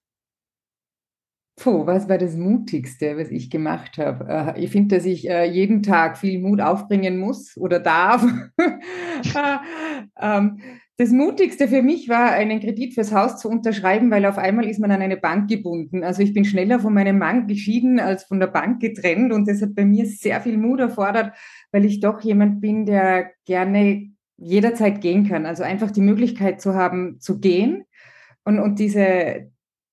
Puh, 1.56 1.86
was 1.86 2.08
war 2.08 2.16
das 2.16 2.34
Mutigste, 2.34 3.18
was 3.18 3.28
ich 3.30 3.50
gemacht 3.50 3.98
habe? 3.98 4.26
Äh, 4.56 4.64
ich 4.64 4.70
finde, 4.70 4.96
dass 4.96 5.04
ich 5.04 5.28
äh, 5.28 5.44
jeden 5.44 5.82
Tag 5.82 6.16
viel 6.16 6.40
Mut 6.40 6.60
aufbringen 6.60 7.18
muss 7.18 7.56
oder 7.56 7.80
darf. 7.80 8.24
Äh, 9.34 9.58
ähm, 10.20 10.60
das 10.98 11.10
Mutigste 11.10 11.68
für 11.68 11.82
mich 11.82 12.08
war, 12.08 12.32
einen 12.32 12.60
Kredit 12.60 12.94
fürs 12.94 13.12
Haus 13.12 13.38
zu 13.38 13.48
unterschreiben, 13.48 14.10
weil 14.10 14.26
auf 14.26 14.36
einmal 14.36 14.68
ist 14.68 14.78
man 14.78 14.90
an 14.90 15.00
eine 15.00 15.16
Bank 15.16 15.48
gebunden. 15.48 16.04
Also 16.04 16.22
ich 16.22 16.34
bin 16.34 16.44
schneller 16.44 16.80
von 16.80 16.92
meinem 16.92 17.18
Mann 17.18 17.46
geschieden 17.46 17.98
als 17.98 18.24
von 18.24 18.40
der 18.40 18.48
Bank 18.48 18.80
getrennt 18.80 19.32
und 19.32 19.48
das 19.48 19.62
hat 19.62 19.74
bei 19.74 19.84
mir 19.84 20.06
sehr 20.06 20.40
viel 20.42 20.58
Mut 20.58 20.80
erfordert, 20.80 21.34
weil 21.70 21.86
ich 21.86 22.00
doch 22.00 22.20
jemand 22.20 22.60
bin, 22.60 22.84
der 22.84 23.30
gerne 23.46 24.12
jederzeit 24.36 25.00
gehen 25.00 25.26
kann. 25.26 25.46
Also 25.46 25.62
einfach 25.62 25.90
die 25.90 26.02
Möglichkeit 26.02 26.60
zu 26.60 26.74
haben, 26.74 27.20
zu 27.20 27.40
gehen 27.40 27.84
und, 28.44 28.58
und 28.58 28.78
diese, 28.78 29.50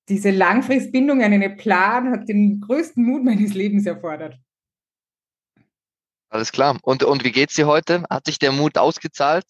diese 0.10 0.32
Langfristbindung 0.32 1.24
an 1.24 1.32
einen 1.32 1.56
Plan 1.56 2.12
hat 2.12 2.28
den 2.28 2.60
größten 2.60 3.04
Mut 3.04 3.24
meines 3.24 3.54
Lebens 3.54 3.86
erfordert. 3.86 4.38
Alles 6.30 6.52
klar. 6.52 6.78
Und, 6.84 7.04
und 7.04 7.24
wie 7.24 7.32
geht's 7.32 7.56
dir 7.56 7.68
heute? 7.68 8.04
Hat 8.10 8.26
sich 8.26 8.38
der 8.38 8.52
Mut 8.52 8.78
ausgezahlt? 8.78 9.46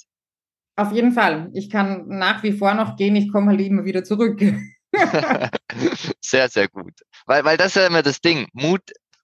Auf 0.79 0.93
jeden 0.93 1.11
Fall. 1.11 1.49
Ich 1.53 1.69
kann 1.69 2.07
nach 2.07 2.41
wie 2.41 2.53
vor 2.53 2.73
noch 2.73 2.95
gehen, 2.95 3.17
ich 3.17 3.29
komme 3.33 3.47
halt 3.47 3.59
immer 3.59 3.83
wieder 3.83 4.05
zurück. 4.05 4.39
sehr, 6.21 6.47
sehr 6.47 6.69
gut. 6.69 6.93
Weil, 7.25 7.43
weil 7.43 7.57
das 7.57 7.67
ist 7.67 7.75
ja 7.75 7.87
immer 7.87 8.01
das 8.01 8.21
Ding. 8.21 8.47
Mut 8.53 8.83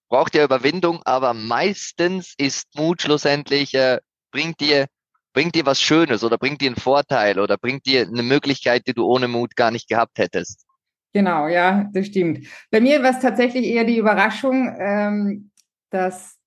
braucht 0.10 0.36
ja 0.36 0.44
Überwindung, 0.44 1.02
aber 1.06 1.34
meistens 1.34 2.34
ist 2.38 2.68
Mut 2.76 3.04
schlussendlich, 3.04 3.74
äh, 3.74 4.00
bringt 4.32 4.60
dir, 4.60 4.88
bringt 5.32 5.56
dir 5.56 5.66
was 5.66 5.80
Schönes 5.80 6.26
oder 6.26 6.38
bringt 6.38 6.60
dir 6.60 6.68
einen 6.68 6.76
Vorteil 6.76 7.40
oder 7.40 7.58
bringt 7.58 7.86
dir 7.86 8.06
eine 8.06 8.24
Möglichkeit, 8.24 8.86
die 8.86 8.94
du 8.94 9.06
ohne 9.06 9.30
Mut 9.30 9.56
gar 9.56 9.72
nicht 9.72 9.88
gehabt 9.88 10.18
hättest. 10.18 10.66
Genau, 11.14 11.48
ja, 11.48 11.90
das 11.94 12.08
stimmt. 12.08 12.48
Bei 12.70 12.82
mir 12.82 13.02
war 13.02 13.12
es 13.12 13.22
tatsächlich 13.22 13.64
eher 13.68 13.86
die 13.86 13.98
Überraschung, 13.98 14.76
ähm, 14.78 15.52
dass, 15.90 16.38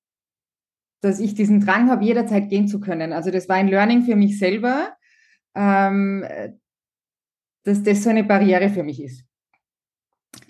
dass 1.01 1.19
ich 1.19 1.33
diesen 1.33 1.65
Drang 1.65 1.89
habe, 1.89 2.05
jederzeit 2.05 2.51
gehen 2.51 2.69
zu 2.69 2.79
können. 2.79 3.15
Also 3.15 3.31
das 3.31 3.49
war 3.49 3.57
ein 3.57 3.69
Learning 3.69 4.03
für 4.03 4.15
mich 4.15 4.39
selber, 4.39 4.93
ähm, 5.59 6.25
dass 7.65 7.83
das 7.83 8.03
so 8.03 8.11
eine 8.11 8.25
Barriere 8.25 8.71
für 8.71 8.83
mich 8.83 9.03
ist. 9.03 9.25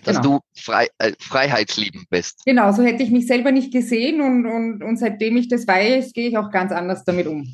Dass 0.03 0.17
genau. 0.17 0.39
du 0.39 0.61
frei, 0.61 0.87
äh, 0.99 1.13
freiheitsliebend 1.19 2.09
bist. 2.09 2.41
Genau, 2.45 2.71
so 2.71 2.83
hätte 2.83 3.03
ich 3.03 3.11
mich 3.11 3.27
selber 3.27 3.51
nicht 3.51 3.73
gesehen 3.73 4.21
und, 4.21 4.45
und, 4.45 4.83
und 4.83 4.97
seitdem 4.97 5.37
ich 5.37 5.49
das 5.49 5.67
weiß, 5.67 6.13
gehe 6.13 6.29
ich 6.29 6.37
auch 6.37 6.51
ganz 6.51 6.71
anders 6.71 7.03
damit 7.03 7.27
um. 7.27 7.47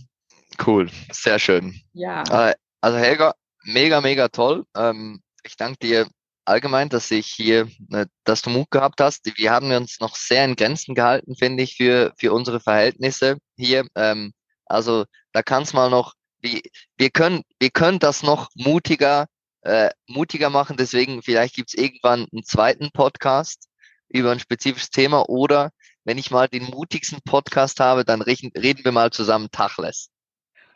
Cool, 0.65 0.89
sehr 1.11 1.39
schön. 1.39 1.79
Ja. 1.93 2.23
Äh, 2.49 2.53
also 2.81 2.97
Helga, 2.97 3.33
mega, 3.63 4.01
mega 4.01 4.27
toll. 4.27 4.65
Ähm, 4.75 5.21
ich 5.43 5.55
danke 5.55 5.77
dir 5.79 6.07
allgemein, 6.45 6.89
dass 6.89 7.09
ich 7.11 7.27
hier, 7.27 7.67
äh, 7.91 8.05
dass 8.23 8.41
du 8.41 8.49
Mut 8.49 8.69
gehabt 8.71 9.01
hast. 9.01 9.25
Wir 9.37 9.51
haben 9.51 9.71
uns 9.71 9.99
noch 9.99 10.15
sehr 10.15 10.45
in 10.45 10.55
Grenzen 10.55 10.93
gehalten, 10.93 11.35
finde 11.35 11.63
ich, 11.63 11.75
für, 11.75 12.13
für 12.19 12.33
unsere 12.33 12.59
Verhältnisse 12.59 13.37
hier. 13.55 13.85
Ähm, 13.95 14.33
also 14.65 15.05
da 15.33 15.41
kann 15.41 15.63
es 15.63 15.73
mal 15.73 15.89
noch, 15.89 16.13
wie, 16.45 16.61
wir 16.97 17.09
können, 17.09 17.41
wir 17.59 17.71
können 17.71 17.99
das 17.99 18.23
noch 18.23 18.49
mutiger, 18.55 19.25
äh, 19.61 19.89
mutiger 20.07 20.49
machen. 20.49 20.77
Deswegen 20.77 21.21
vielleicht 21.21 21.55
gibt 21.55 21.69
es 21.69 21.81
irgendwann 21.81 22.27
einen 22.31 22.43
zweiten 22.45 22.91
Podcast 22.91 23.67
über 24.07 24.31
ein 24.31 24.39
spezifisches 24.39 24.91
Thema 24.91 25.27
oder 25.27 25.71
wenn 26.05 26.19
ich 26.19 26.31
mal 26.31 26.47
den 26.47 26.65
mutigsten 26.65 27.19
Podcast 27.25 27.79
habe, 27.79 28.05
dann 28.05 28.21
reden, 28.21 28.51
reden 28.55 28.85
wir 28.85 28.91
mal 28.91 29.11
zusammen 29.11 29.49
Tachles. 29.51 30.11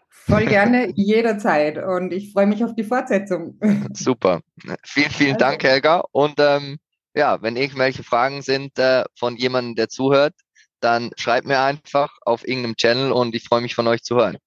Voll 0.10 0.48
gerne, 0.48 0.92
jederzeit. 0.96 1.78
Und 1.78 2.12
ich 2.12 2.34
freue 2.34 2.48
mich 2.48 2.64
auf 2.64 2.74
die 2.74 2.84
Fortsetzung. 2.84 3.60
Super. 3.94 4.42
Vielen, 4.84 5.12
vielen 5.12 5.34
also. 5.36 5.46
Dank, 5.46 5.64
Helga. 5.64 6.04
Und 6.12 6.36
ähm, 6.40 6.80
ja, 7.14 7.42
wenn 7.44 7.56
irgendwelche 7.56 8.04
Fragen 8.04 8.42
sind 8.42 8.78
äh, 8.80 9.04
von 9.16 9.38
jemandem, 9.38 9.76
der 9.76 9.90
zuhört, 9.90 10.34
dann 10.80 11.12
schreibt 11.16 11.46
mir 11.46 11.60
einfach 11.60 12.10
auf 12.22 12.48
irgendeinem 12.48 12.76
Channel 12.76 13.12
und 13.12 13.36
ich 13.36 13.44
freue 13.44 13.62
mich 13.62 13.76
von 13.76 13.88
euch 13.88 14.02
zu 14.02 14.16
hören. 14.16 14.38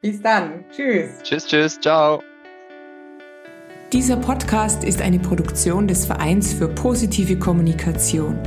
Bis 0.00 0.22
dann. 0.22 0.64
Tschüss. 0.70 1.10
Tschüss, 1.24 1.46
tschüss. 1.46 1.80
Ciao. 1.80 2.22
Dieser 3.92 4.16
Podcast 4.16 4.84
ist 4.84 5.02
eine 5.02 5.18
Produktion 5.18 5.88
des 5.88 6.06
Vereins 6.06 6.52
für 6.52 6.68
positive 6.68 7.36
Kommunikation. 7.36 8.38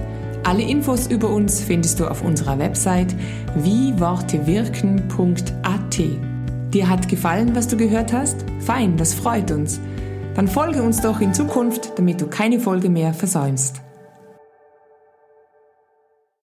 Alle 0.43 0.63
Infos 0.63 1.07
über 1.07 1.29
uns 1.29 1.61
findest 1.61 1.99
du 1.99 2.07
auf 2.07 2.23
unserer 2.23 2.57
Website 2.57 3.13
wiewortewirken.at. 3.55 5.99
Dir 6.73 6.89
hat 6.89 7.09
gefallen, 7.09 7.53
was 7.53 7.67
du 7.67 7.75
gehört 7.75 8.13
hast? 8.13 8.45
Fein, 8.59 8.95
das 8.95 9.13
freut 9.13 9.51
uns. 9.51 9.81
Dann 10.35 10.47
folge 10.47 10.81
uns 10.81 11.01
doch 11.01 11.19
in 11.19 11.33
Zukunft, 11.33 11.97
damit 11.97 12.21
du 12.21 12.27
keine 12.27 12.61
Folge 12.61 12.89
mehr 12.89 13.13
versäumst. 13.13 13.81